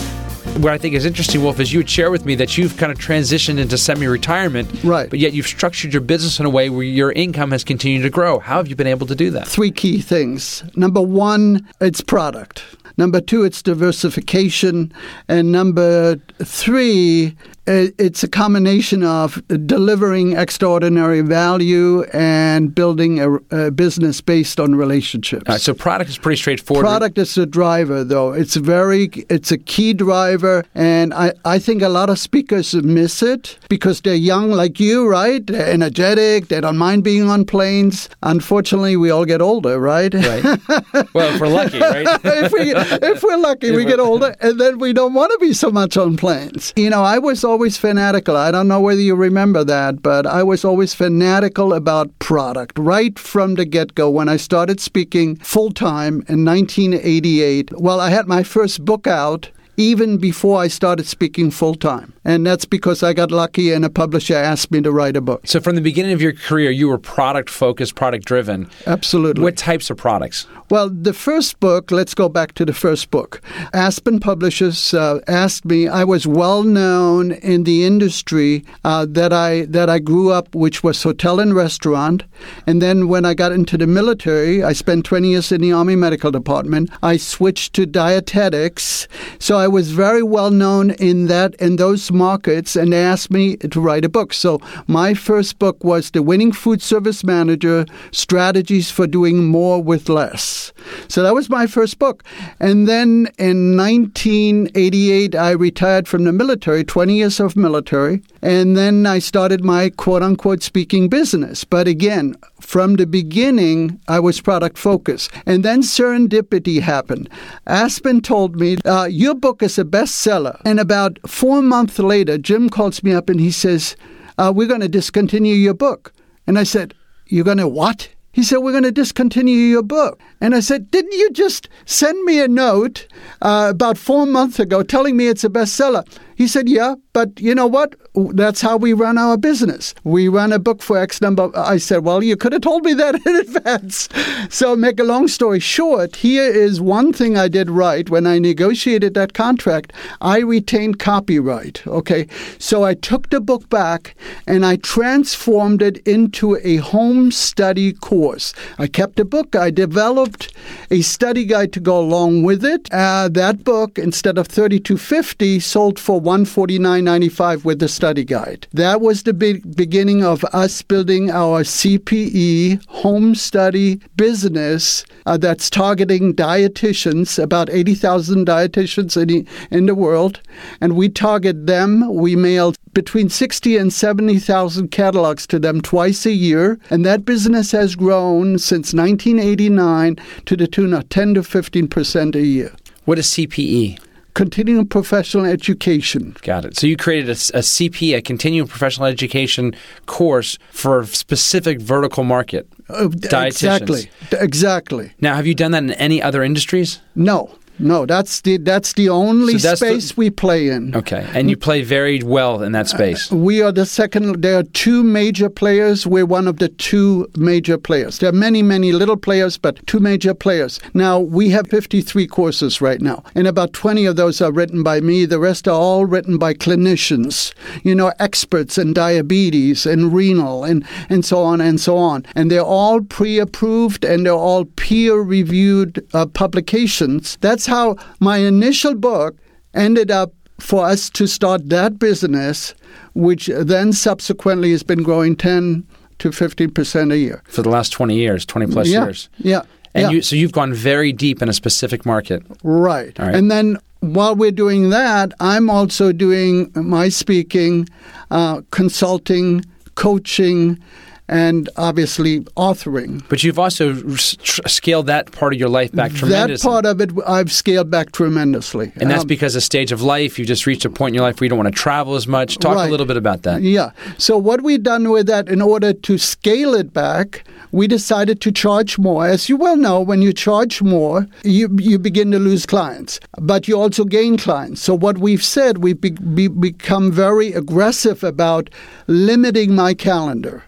[0.58, 2.92] What I think is interesting, Wolf, is you would share with me that you've kind
[2.92, 4.84] of transitioned into semi retirement.
[4.84, 5.10] Right.
[5.10, 8.10] But yet you've structured your business in a way where your income has continued to
[8.10, 8.40] grow.
[8.40, 9.48] How have you been able to do that?
[9.48, 10.64] Three key things.
[10.76, 12.64] Number one, it's product.
[12.98, 14.94] Number two, it's diversification.
[15.28, 17.36] And number three,
[17.66, 25.44] it's a combination of delivering extraordinary value and building a, a business based on relationships.
[25.48, 26.84] Right, so product is pretty straightforward.
[26.84, 28.34] Product is the driver, though.
[28.34, 33.24] It's very, it's a key driver, and I, I think a lot of speakers miss
[33.24, 35.46] it because they're young like you, right?
[35.46, 36.50] They're energetic.
[36.50, 38.10] They don't mind being on planes.
[38.24, 40.14] Unfortunately, we all get older, right?
[40.14, 40.44] Right.
[41.14, 42.08] well, if we're lucky, right?
[42.24, 45.54] if we if we're lucky, we get older, and then we don't want to be
[45.54, 46.74] so much on planes.
[46.76, 48.36] You know, I was always fanatical.
[48.36, 53.20] I don't know whether you remember that, but I was always fanatical about product right
[53.20, 57.80] from the get go when I started speaking full time in 1988.
[57.80, 62.13] Well, I had my first book out even before I started speaking full time.
[62.26, 65.46] And that's because I got lucky and a publisher asked me to write a book.
[65.46, 68.70] So, from the beginning of your career, you were product focused, product driven.
[68.88, 69.44] Absolutely.
[69.44, 70.48] What types of products?
[70.70, 73.42] Well, the first book, let's go back to the first book.
[73.74, 79.66] Aspen Publishers uh, asked me, I was well known in the industry uh, that I
[79.66, 82.24] that I grew up, which was hotel and restaurant.
[82.66, 85.96] And then when I got into the military, I spent 20 years in the Army
[85.96, 86.90] Medical Department.
[87.04, 89.08] I switched to dietetics.
[89.40, 93.58] So I was very well known in that in those markets and they asked me
[93.58, 94.34] to write a book.
[94.34, 100.10] So my first book was The Winning Food Service Manager Strategies for Doing More with
[100.10, 100.72] Less.
[101.08, 102.24] So that was my first book.
[102.60, 108.22] And then in 1988, I retired from the military, 20 years of military.
[108.44, 111.64] And then I started my quote unquote speaking business.
[111.64, 115.32] But again, from the beginning, I was product focused.
[115.46, 117.30] And then serendipity happened.
[117.68, 120.60] Aspen told me, uh, Your book is a bestseller.
[120.66, 123.96] And about four months later, Jim calls me up and he says,
[124.38, 126.12] uh, We're going to discontinue your book.
[126.46, 126.94] And I said,
[127.28, 128.10] You're going to what?
[128.34, 130.20] He said, We're going to discontinue your book.
[130.42, 133.08] And I said, Didn't you just send me a note
[133.42, 136.04] uh, about four months ago telling me it's a bestseller?
[136.36, 137.96] He said, Yeah, but you know what?
[138.16, 139.96] That's how we run our business.
[140.04, 141.50] We run a book for X number.
[141.56, 144.10] I said, Well, you could have told me that in advance.
[144.50, 148.40] So, make a long story short, here is one thing I did right when I
[148.40, 149.94] negotiated that contract.
[150.22, 151.86] I retained copyright.
[151.88, 152.28] Okay.
[152.60, 154.16] So, I took the book back
[154.48, 158.54] and I transformed it into a home study course.
[158.78, 160.54] I kept the book, I developed
[160.92, 162.92] a study guide to go along with it.
[162.92, 168.68] Uh, that book, instead of 3250 sold for 149.95 with the study guide.
[168.74, 175.70] That was the big beginning of us building our CPE home study business uh, that's
[175.70, 180.40] targeting dietitians, about 80,000 dietitians in in the world.
[180.82, 182.14] And we target them.
[182.14, 186.80] We mail between 60 and 70,000 catalogs to them twice a year.
[186.90, 192.42] And that business has grown since 1989 to the tune of 10 to 15% a
[192.42, 192.72] year.
[193.06, 194.00] What is CPE?
[194.34, 196.36] Continuing professional education.
[196.42, 196.78] Got it.
[196.78, 199.76] So you created a, a CP, a continuing professional education
[200.06, 202.68] course for a specific vertical market.
[202.90, 204.10] Uh, exactly.
[204.32, 205.14] Exactly.
[205.22, 207.00] Now, have you done that in any other industries?
[207.16, 207.56] No.
[207.80, 210.96] No, that's the that's the only so that's space the, we play in.
[210.96, 213.32] Okay, and you play very well in that space.
[213.32, 214.42] Uh, we are the second.
[214.42, 216.06] There are two major players.
[216.06, 218.20] We're one of the two major players.
[218.20, 220.80] There are many, many little players, but two major players.
[220.94, 225.02] Now we have 53 courses right now, and about 20 of those are written by
[225.02, 225.26] me.
[225.26, 227.54] The rest are all written by clinicians.
[227.84, 232.26] You know, experts in diabetes and renal and and so on and so on.
[232.36, 237.38] And they're all pre-approved and they're all peer-reviewed uh, publications.
[237.42, 239.38] That's that's how my initial book
[239.74, 242.76] ended up for us to start that business,
[243.14, 245.86] which then subsequently has been growing 10
[246.20, 247.42] to 15% a year.
[247.46, 249.30] For the last 20 years, 20 plus yeah, years.
[249.38, 249.62] Yeah.
[249.94, 250.10] And yeah.
[250.10, 252.44] You, so you've gone very deep in a specific market.
[252.64, 253.18] Right.
[253.18, 253.34] right.
[253.34, 257.88] And then while we're doing that, I'm also doing my speaking,
[258.30, 259.64] uh, consulting,
[259.96, 260.80] coaching,
[261.28, 263.24] and obviously authoring.
[263.30, 266.68] But you've also scaled that part of your life back tremendously.
[266.68, 268.92] That part of it I've scaled back tremendously.
[268.98, 271.24] And that's um, because a stage of life, you just reached a point in your
[271.24, 272.58] life where you don't want to travel as much.
[272.58, 272.88] Talk right.
[272.88, 273.62] a little bit about that.
[273.62, 273.92] Yeah.
[274.18, 278.52] So what we've done with that in order to scale it back, we decided to
[278.52, 279.26] charge more.
[279.26, 283.68] As you well know, when you charge more, you, you begin to lose clients, but
[283.68, 284.82] you also gain clients.
[284.82, 288.70] So what we've said, we've be, be, become very aggressive about
[289.08, 290.64] limiting my calendar.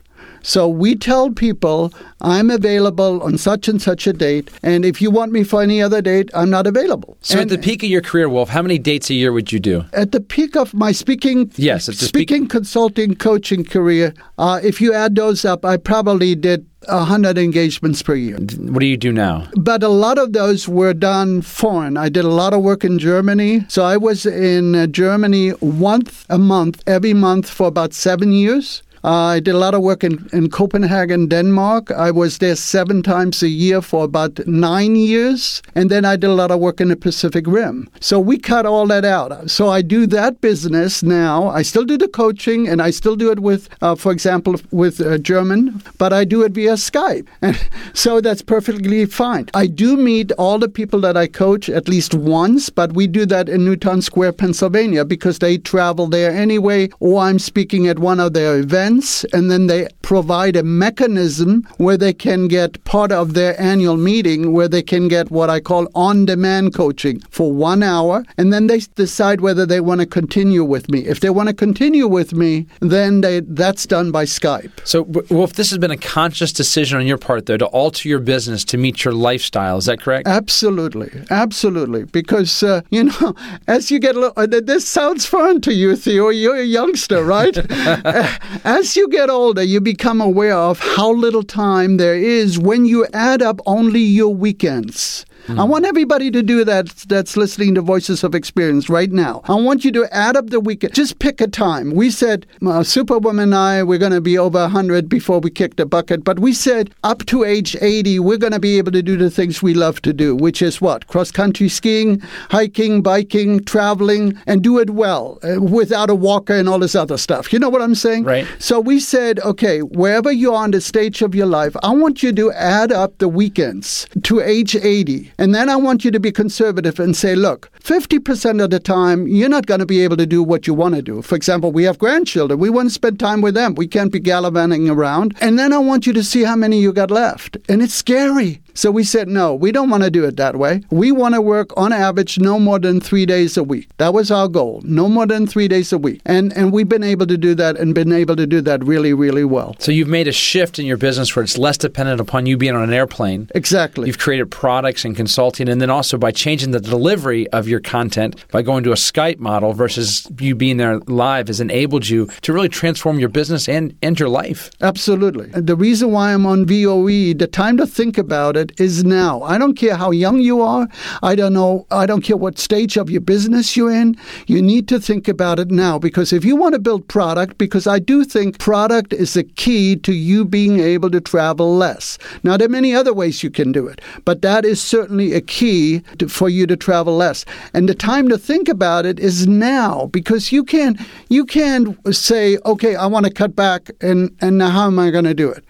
[0.45, 1.91] So we tell people
[2.21, 5.81] I'm available on such and such a date, and if you want me for any
[5.81, 7.17] other date, I'm not available.
[7.21, 9.51] So and at the peak of your career, Wolf, how many dates a year would
[9.51, 9.85] you do?
[9.91, 14.93] At the peak of my speaking, yes, speaking, peak- consulting, coaching career, uh, if you
[14.93, 18.37] add those up, I probably did 100 engagements per year.
[18.37, 19.47] What do you do now?
[19.55, 21.97] But a lot of those were done foreign.
[21.97, 23.65] I did a lot of work in Germany.
[23.67, 28.83] So I was in uh, Germany once a month, every month for about seven years.
[29.05, 31.91] I did a lot of work in, in Copenhagen, Denmark.
[31.91, 35.61] I was there seven times a year for about nine years.
[35.75, 37.87] And then I did a lot of work in the Pacific Rim.
[37.99, 39.51] So we cut all that out.
[39.51, 41.49] So I do that business now.
[41.49, 44.99] I still do the coaching and I still do it with, uh, for example, with
[44.99, 47.27] uh, German, but I do it via Skype.
[47.93, 49.47] So that's perfectly fine.
[49.53, 53.25] I do meet all the people that I coach at least once, but we do
[53.27, 58.19] that in Newtown Square, Pennsylvania, because they travel there anyway, or I'm speaking at one
[58.19, 58.94] of their events,
[59.33, 64.53] and then they provide a mechanism where they can get part of their annual meeting
[64.53, 68.67] where they can get what I call on demand coaching for one hour, and then
[68.67, 70.99] they decide whether they want to continue with me.
[70.99, 74.71] If they want to continue with me, then they, that's done by Skype.
[74.83, 78.19] So, Wolf, this has been a conscious decision on your part, though, to alter your
[78.19, 79.77] business to meet your lifestyle.
[79.77, 80.27] Is that correct?
[80.27, 82.05] Absolutely, absolutely.
[82.05, 83.35] Because uh, you know,
[83.67, 86.29] as you get a little, uh, this sounds fun to you, Theo.
[86.29, 87.55] You're a youngster, right?
[88.63, 93.07] as you get older, you become aware of how little time there is when you
[93.13, 95.25] add up only your weekends.
[95.47, 95.59] Mm.
[95.59, 99.41] I want everybody to do that that's listening to Voices of Experience right now.
[99.45, 100.95] I want you to add up the weekend.
[100.95, 101.91] Just pick a time.
[101.91, 105.75] We said, uh, Superwoman and I, we're going to be over 100 before we kick
[105.75, 109.03] the bucket, but we said up to age 80, we're going to be able to
[109.03, 111.05] do the things we love to do, which is what?
[111.07, 112.19] Cross country skiing,
[112.49, 117.17] hiking, biking, traveling, and do it well uh, without a walker and all this other
[117.17, 117.53] stuff.
[117.53, 118.23] You know what I'm saying?
[118.23, 118.47] Right.
[118.57, 122.33] So we said, okay, wherever you're on the stage of your life, I want you
[122.33, 125.31] to add up the weekends to age 80.
[125.37, 129.27] And then I want you to be conservative and say, look, 50% of the time,
[129.27, 131.21] you're not going to be able to do what you want to do.
[131.21, 132.59] For example, we have grandchildren.
[132.59, 133.75] We want to spend time with them.
[133.75, 135.35] We can't be gallivanting around.
[135.41, 137.57] And then I want you to see how many you got left.
[137.67, 138.61] And it's scary.
[138.75, 140.83] So we said, no, we don't want to do it that way.
[140.91, 143.87] We want to work on average no more than three days a week.
[143.97, 146.21] That was our goal, no more than three days a week.
[146.25, 149.13] And, and we've been able to do that and been able to do that really,
[149.13, 149.77] really well.
[149.79, 152.75] So you've made a shift in your business where it's less dependent upon you being
[152.75, 153.49] on an airplane.
[153.55, 154.07] Exactly.
[154.07, 158.43] You've created products and consulting, and then also by changing the delivery of your content
[158.51, 162.51] by going to a Skype model versus you being there live has enabled you to
[162.51, 164.69] really transform your business and, and your life.
[164.81, 165.47] Absolutely.
[165.53, 169.41] The reason why I'm on VOE, the time to think about it is now.
[169.43, 170.87] I don't care how young you are.
[171.21, 171.85] I don't know.
[171.91, 174.15] I don't care what stage of your business you're in.
[174.47, 177.87] You need to think about it now because if you want to build product, because
[177.87, 182.17] I do think product is the key to you being able to travel less.
[182.43, 185.41] Now, there are many other ways you can do it, but that is certainly a
[185.41, 187.45] key to, for you to travel less.
[187.73, 190.99] And the time to think about it is now because you can't
[191.29, 195.11] you can't say, okay, I want to cut back, and and now how am I
[195.11, 195.63] going to do it?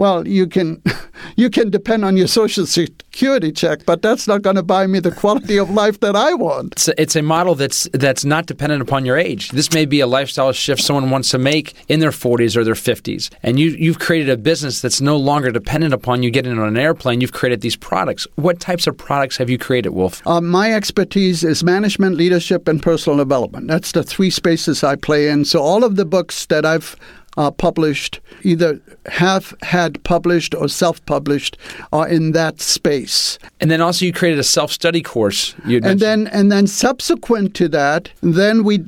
[0.00, 0.82] Well, you can
[1.36, 4.98] you can depend on your social security check, but that's not going to buy me
[4.98, 6.72] the quality of life that I want.
[6.72, 9.50] It's a, it's a model that's that's not dependent upon your age.
[9.50, 12.72] This may be a lifestyle shift someone wants to make in their 40s or their
[12.72, 16.66] 50s, and you you've created a business that's no longer dependent upon you getting on
[16.66, 17.20] an airplane.
[17.20, 18.26] You've created these products.
[18.36, 20.26] What types of products have you created, Wolf?
[20.26, 23.68] Uh, my expertise is management, leadership, and personal development.
[23.68, 25.44] That's the three spaces I play in.
[25.44, 26.96] So all of the books that I've
[27.36, 31.56] uh, published, either have had published or self published,
[31.92, 33.38] are in that space.
[33.60, 35.54] And then also you created a self study course.
[35.90, 38.84] and then and then subsequent to that, then we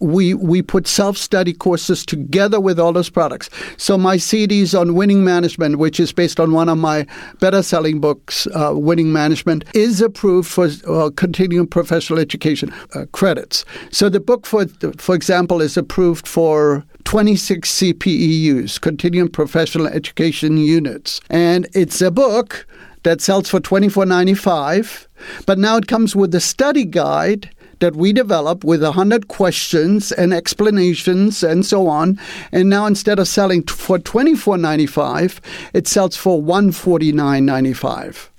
[0.00, 3.50] we we put self study courses together with all those products.
[3.76, 7.06] So my CDs on winning management, which is based on one of my
[7.40, 13.64] better selling books, uh, Winning Management, is approved for uh, continuing professional education uh, credits.
[13.90, 14.66] So the book, for
[14.98, 21.20] for example, is approved for 26 CPEUs, Continuing Professional Education Units.
[21.30, 22.66] And it's a book
[23.02, 25.06] that sells for $24.95,
[25.46, 30.32] but now it comes with a study guide that we developed with 100 questions and
[30.32, 32.18] explanations and so on.
[32.52, 35.40] And now instead of selling for $24.95,
[35.72, 38.29] it sells for $149.95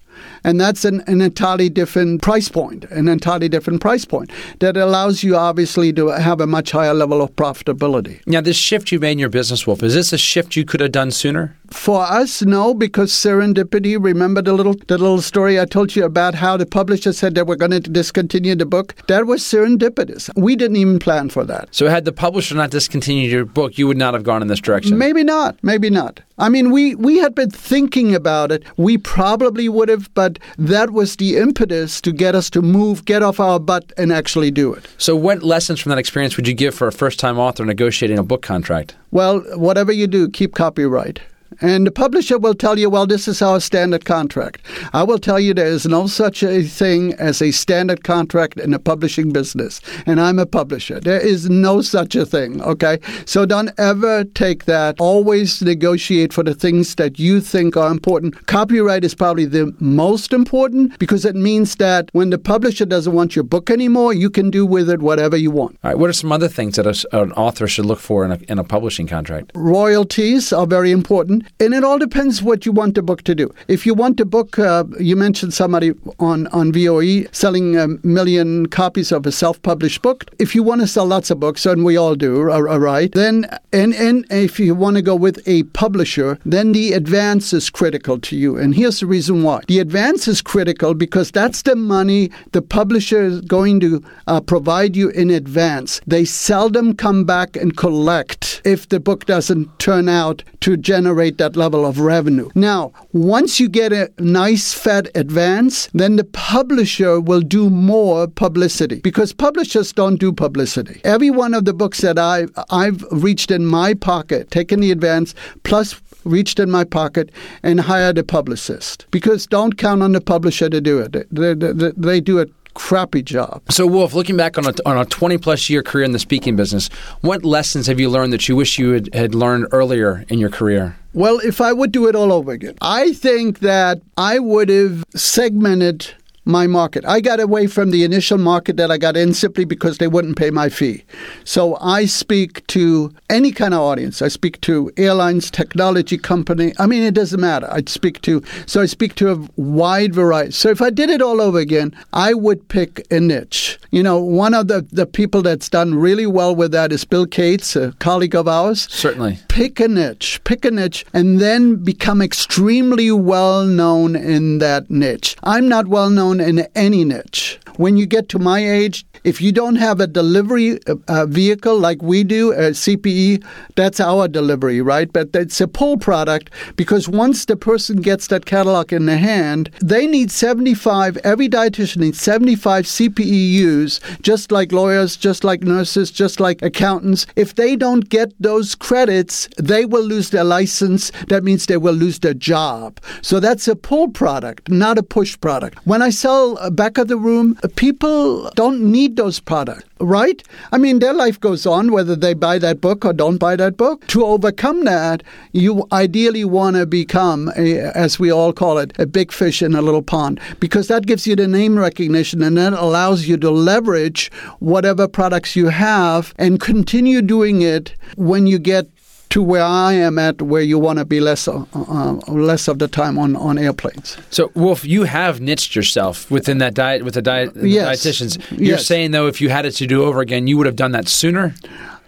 [0.44, 5.24] and that's an, an entirely different price point, an entirely different price point that allows
[5.24, 8.26] you obviously to have a much higher level of profitability.
[8.28, 10.80] Now, this shift you made in your business, Wolf, is this a shift you could
[10.80, 11.58] have done sooner?
[11.70, 13.98] For us, no, because serendipity.
[14.02, 17.44] Remember the little the little story I told you about how the publisher said they
[17.44, 18.96] were going to discontinue the book.
[19.08, 20.30] That was serendipitous.
[20.36, 21.70] We didn't even plan for that.
[21.72, 24.60] So, had the publisher not discontinued your book, you would not have gone in this
[24.60, 24.98] direction.
[24.98, 25.58] Maybe not.
[25.64, 26.20] Maybe not.
[26.42, 28.64] I mean, we we had been thinking about it.
[28.76, 33.22] We probably would have, but that was the impetus to get us to move, get
[33.22, 34.88] off our butt, and actually do it.
[34.98, 38.24] So, what lessons from that experience would you give for a first-time author negotiating a
[38.24, 38.96] book contract?
[39.12, 41.22] Well, whatever you do, keep copyright
[41.62, 44.62] And the publisher will tell you, well, this is our standard contract.
[44.94, 48.72] I will tell you there is no such a thing as a standard contract in
[48.72, 49.80] the publishing business.
[50.06, 51.00] And I'm a publisher.
[51.00, 52.98] There is no such a thing, okay?
[53.26, 54.96] So don't ever take that.
[55.00, 58.48] Always negotiate for the things that you think are important.
[58.48, 63.36] Copyright is probably the most important because it means that when the publisher doesn't want
[63.36, 65.78] your book anymore, you can do with it whatever you want.
[65.84, 66.00] All right.
[66.00, 68.58] What are some other things that a, an author should look for in a, in
[68.58, 69.52] a publishing contract?
[69.54, 73.54] Royalties are very important, and it all depends what you want the book to do.
[73.68, 78.68] If you want the book, uh, you mentioned somebody on, on VOE selling a million
[78.68, 80.26] copies of a self published book.
[80.40, 83.46] If you want to sell lots of books, and we all do, all right, then,
[83.72, 88.20] and, and if you want to go with a publisher, then the advance is critical
[88.20, 88.58] to you.
[88.58, 93.22] And here's the reason why the advance is critical because that's the money the publisher
[93.22, 96.02] is going to uh, provide you in advance.
[96.08, 101.56] They seldom come back and collect if the book doesn't turn out to generate that
[101.56, 102.50] level of revenue.
[102.54, 109.00] Now, once you get a nice fat advance, then the publisher will do more publicity
[109.00, 111.02] because publishers don't do publicity.
[111.04, 115.34] Every one of the books that I've, I've reached in my pocket, taken the advance,
[115.64, 117.32] plus reached in my pocket
[117.64, 121.12] and hired a publicist because don't count on the publisher to do it.
[121.32, 123.62] They, they, they do it crappy job.
[123.70, 126.56] So, Wolf, looking back on a, on a 20 plus year career in the speaking
[126.56, 126.90] business,
[127.22, 130.50] what lessons have you learned that you wish you had, had learned earlier in your
[130.50, 130.98] career?
[131.14, 135.04] Well, if I would do it all over again, I think that I would have
[135.14, 136.14] segmented
[136.46, 137.06] my market.
[137.06, 140.38] I got away from the initial market that I got in simply because they wouldn't
[140.38, 141.04] pay my fee.
[141.44, 144.22] So I speak to any kind of audience.
[144.22, 146.74] I speak to airlines, technology company.
[146.80, 147.68] I mean, it doesn't matter.
[147.72, 150.52] I speak to so I speak to a wide variety.
[150.52, 153.78] So if I did it all over again, I would pick a niche.
[153.92, 157.26] You know, one of the, the people that's done really well with that is Bill
[157.26, 158.88] Cates, a colleague of ours.
[158.90, 159.40] Certainly.
[159.48, 165.36] Pick a niche, pick a niche, and then become extremely well known in that niche.
[165.44, 167.60] I'm not well known in any niche.
[167.78, 172.02] When you get to my age, if you don't have a delivery uh, vehicle like
[172.02, 173.44] we do, a CPE,
[173.76, 175.12] that's our delivery, right?
[175.12, 179.70] But it's a pull product because once the person gets that catalog in their hand,
[179.80, 186.40] they need 75, every dietitian needs 75 CPEUs, just like lawyers, just like nurses, just
[186.40, 187.28] like accountants.
[187.36, 191.12] If they don't get those credits, they will lose their license.
[191.28, 193.00] That means they will lose their job.
[193.22, 195.86] So that's a pull product, not a push product.
[195.86, 200.42] When I sell back of the room, people don't need those products, right?
[200.72, 203.78] I mean, their life goes on whether they buy that book or don't buy that
[203.78, 204.08] book.
[204.08, 209.06] To overcome that, you ideally want to become, a, as we all call it, a
[209.06, 212.74] big fish in a little pond, because that gives you the name recognition and that
[212.74, 218.88] allows you to leverage whatever products you have and continue doing it when you get
[219.32, 222.80] to where I am at, where you want to be less uh, uh, less of
[222.80, 224.18] the time on, on airplanes.
[224.30, 228.06] So, Wolf, you have niched yourself within that diet with the diet the yes.
[228.06, 228.52] dietitians.
[228.52, 228.86] You're yes.
[228.86, 231.08] saying though, if you had it to do over again, you would have done that
[231.08, 231.56] sooner.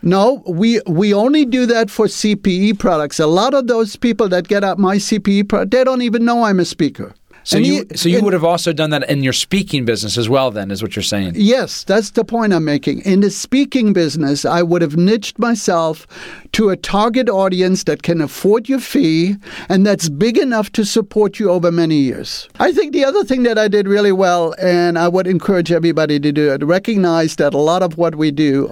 [0.02, 3.20] No, we we only do that for CPE products.
[3.20, 6.44] A lot of those people that get out my CPE product, they don't even know
[6.44, 7.16] I'm a speaker.
[7.46, 9.84] So And you he- so you and- would have also done that in your speaking
[9.86, 10.50] business as well.
[10.50, 11.34] Then is what you're saying.
[11.36, 13.00] Yes, that's the point I'm making.
[13.02, 16.08] In the speaking business, I would have niched myself
[16.54, 19.36] to a target audience that can afford your fee
[19.68, 22.48] and that's big enough to support you over many years.
[22.60, 26.20] I think the other thing that I did really well, and I would encourage everybody
[26.22, 28.70] to do it, recognize that a lot of what we do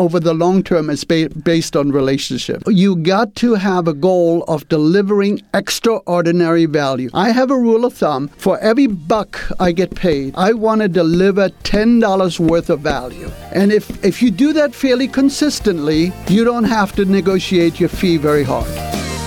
[0.00, 2.62] over the long term is ba- based on relationship.
[2.66, 7.10] You got to have a goal of delivering extraordinary value.
[7.14, 10.88] I have a rule of thumb for every buck I get paid, I want to
[10.88, 13.30] deliver $10 worth of value.
[13.52, 18.16] And if, if you do that fairly consistently, you don't have to negotiate your fee
[18.16, 18.66] very hard.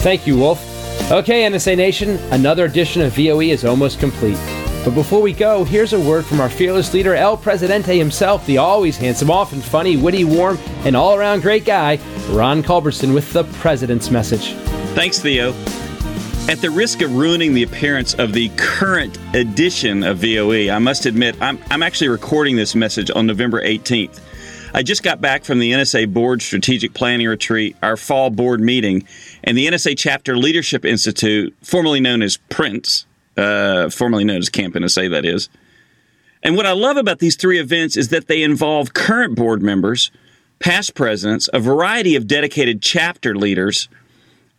[0.02, 0.60] Thank you, Wolf.
[1.12, 4.38] Okay, NSA Nation, another edition of VOE is almost complete.
[4.84, 8.58] But before we go, here's a word from our fearless leader, El Presidente himself, the
[8.58, 13.44] always handsome, often funny, witty, warm, and all around great guy, Ron Culberson, with the
[13.60, 14.54] President's message.
[14.96, 15.54] Thanks, Theo.
[16.52, 21.06] At the risk of ruining the appearance of the current edition of VOE, I must
[21.06, 24.20] admit I'm, I'm actually recording this message on November 18th.
[24.74, 29.08] I just got back from the NSA Board Strategic Planning Retreat, our fall board meeting,
[29.46, 33.06] and the NSA Chapter Leadership Institute, formerly known as Prince,
[33.38, 35.48] uh, formerly known as Camp NSA, that is.
[36.44, 40.12] And what I love about these three events is that they involve current board members,
[40.60, 43.88] past presidents, a variety of dedicated chapter leaders,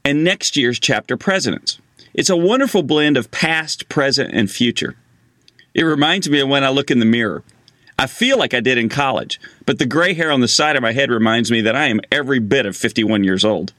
[0.05, 1.78] and next year's chapter presidents.
[2.14, 4.96] It's a wonderful blend of past, present, and future.
[5.74, 7.42] It reminds me of when I look in the mirror.
[7.98, 10.83] I feel like I did in college, but the gray hair on the side of
[10.83, 13.72] my head reminds me that I am every bit of 51 years old.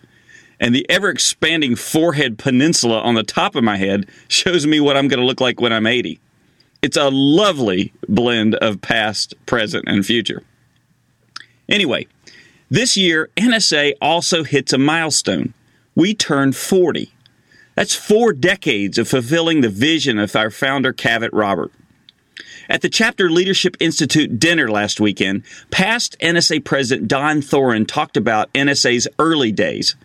[0.60, 4.96] and the ever expanding forehead peninsula on the top of my head shows me what
[4.96, 6.20] I'm going to look like when I'm 80.
[6.82, 10.44] It's a lovely blend of past, present, and future.
[11.68, 12.08] Anyway,
[12.70, 15.54] this year, NSA also hits a milestone.
[15.96, 17.14] We turn 40.
[17.76, 21.72] That's four decades of fulfilling the vision of our founder, Cavett Robert.
[22.70, 28.54] At the Chapter Leadership Institute dinner last weekend, past NSA President Don Thoren talked about
[28.54, 29.96] NSA's early days.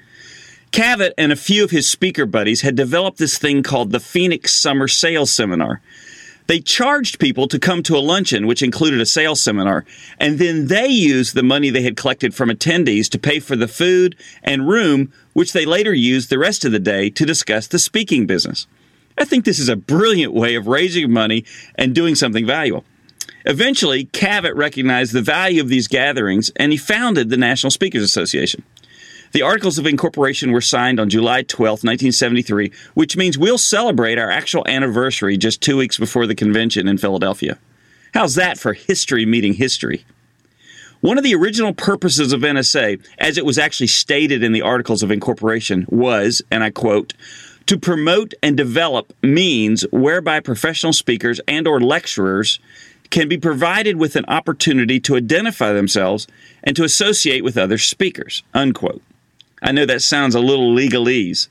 [0.73, 4.55] Cavett and a few of his speaker buddies had developed this thing called the Phoenix
[4.55, 5.81] Summer Sales Seminar.
[6.49, 9.85] They charged people to come to a luncheon, which included a sales seminar,
[10.19, 13.69] and then they used the money they had collected from attendees to pay for the
[13.69, 17.79] food and room, which they later used the rest of the day to discuss the
[17.79, 18.67] speaking business.
[19.19, 21.45] I think this is a brilliant way of raising money
[21.75, 22.85] and doing something valuable.
[23.45, 28.63] Eventually, Cavett recognized the value of these gatherings and he founded the National Speakers Association.
[29.33, 34.31] The Articles of Incorporation were signed on July 12, 1973, which means we'll celebrate our
[34.31, 37.59] actual anniversary just two weeks before the convention in Philadelphia.
[38.15, 40.05] How's that for history meeting history?
[41.01, 45.03] One of the original purposes of NSA, as it was actually stated in the Articles
[45.03, 47.13] of Incorporation, was, and I quote,
[47.67, 52.59] to promote and develop means whereby professional speakers and or lecturers
[53.11, 56.27] can be provided with an opportunity to identify themselves
[56.65, 59.03] and to associate with other speakers, unquote.
[59.63, 61.49] I know that sounds a little legalese.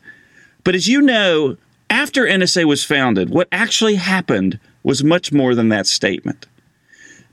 [0.63, 1.57] But as you know,
[1.89, 6.45] after NSA was founded, what actually happened was much more than that statement.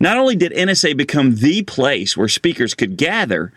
[0.01, 3.53] Not only did NSA become the place where speakers could gather,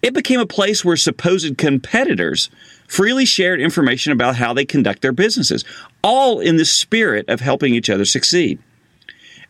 [0.00, 2.50] it became a place where supposed competitors
[2.86, 5.64] freely shared information about how they conduct their businesses,
[6.02, 8.58] all in the spirit of helping each other succeed.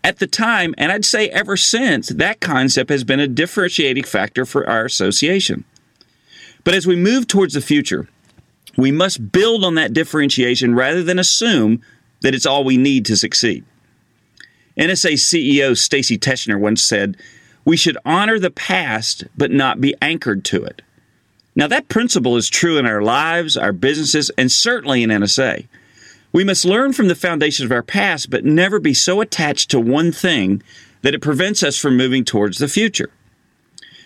[0.05, 4.45] At the time, and I'd say ever since, that concept has been a differentiating factor
[4.45, 5.65] for our association.
[6.65, 8.09] But as we move towards the future,
[8.77, 11.83] we must build on that differentiation rather than assume
[12.21, 13.65] that it's all we need to succeed.
[14.79, 17.17] NSA CEO Stacy Tetschner once said,
[17.65, 20.83] We should honor the past, but not be anchored to it.
[21.55, 25.67] Now, that principle is true in our lives, our businesses, and certainly in NSA.
[26.33, 29.81] We must learn from the foundations of our past, but never be so attached to
[29.81, 30.63] one thing
[31.03, 33.11] that it prevents us from moving towards the future.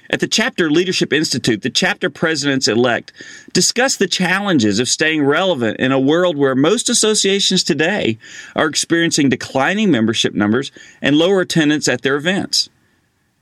[0.09, 3.13] At the Chapter Leadership Institute, the chapter presidents elect
[3.53, 8.19] discuss the challenges of staying relevant in a world where most associations today
[8.55, 10.71] are experiencing declining membership numbers
[11.03, 12.69] and lower attendance at their events.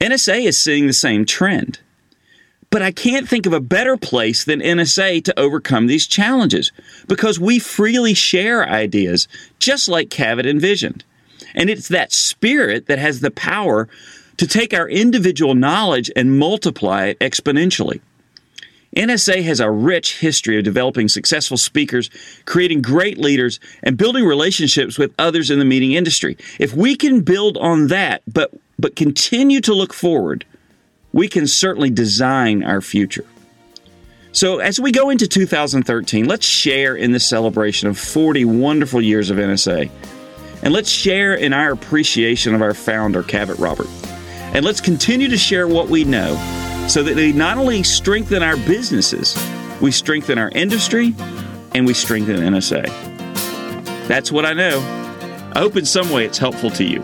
[0.00, 1.80] NSA is seeing the same trend.
[2.70, 6.72] But I can't think of a better place than NSA to overcome these challenges
[7.06, 9.28] because we freely share ideas,
[9.60, 11.04] just like Cavett envisioned.
[11.54, 13.88] And it's that spirit that has the power
[14.36, 18.00] to take our individual knowledge and multiply it exponentially.
[18.96, 22.10] NSA has a rich history of developing successful speakers,
[22.44, 26.36] creating great leaders, and building relationships with others in the meeting industry.
[26.60, 30.44] If we can build on that, but, but continue to look forward,
[31.12, 33.24] we can certainly design our future.
[34.30, 39.30] So, as we go into 2013, let's share in the celebration of 40 wonderful years
[39.30, 39.88] of NSA.
[40.62, 43.86] And let's share in our appreciation of our founder, Cavett Robert.
[44.54, 46.36] And let's continue to share what we know
[46.88, 49.36] so that we not only strengthen our businesses,
[49.80, 51.14] we strengthen our industry
[51.74, 52.86] and we strengthen NSA.
[54.06, 54.78] That's what I know.
[55.54, 57.02] I hope in some way it's helpful to you.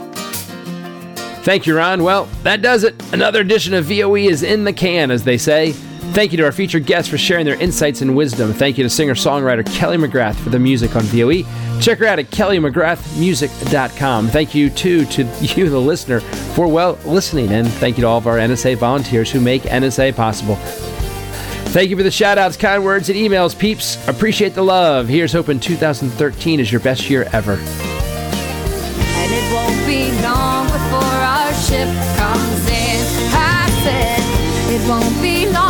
[1.42, 2.04] Thank you, Ron.
[2.04, 2.94] Well, that does it.
[3.12, 5.74] Another edition of VOE is in the can, as they say.
[6.12, 8.52] Thank you to our featured guests for sharing their insights and wisdom.
[8.52, 11.44] Thank you to singer songwriter Kelly McGrath for the music on VOE.
[11.80, 14.26] Check her out at kellymcgrathmusic.com.
[14.28, 17.52] Thank you, too, to you, the listener, for well listening.
[17.52, 20.56] And thank you to all of our NSA volunteers who make NSA possible.
[21.70, 23.96] Thank you for the shout outs, kind words, and emails, peeps.
[24.08, 25.06] Appreciate the love.
[25.06, 27.52] Here's hoping 2013 is your best year ever.
[27.52, 27.62] And
[29.32, 31.86] it won't be long before our ship
[32.18, 33.06] comes in.
[33.32, 34.20] I said,
[34.74, 35.69] it won't be long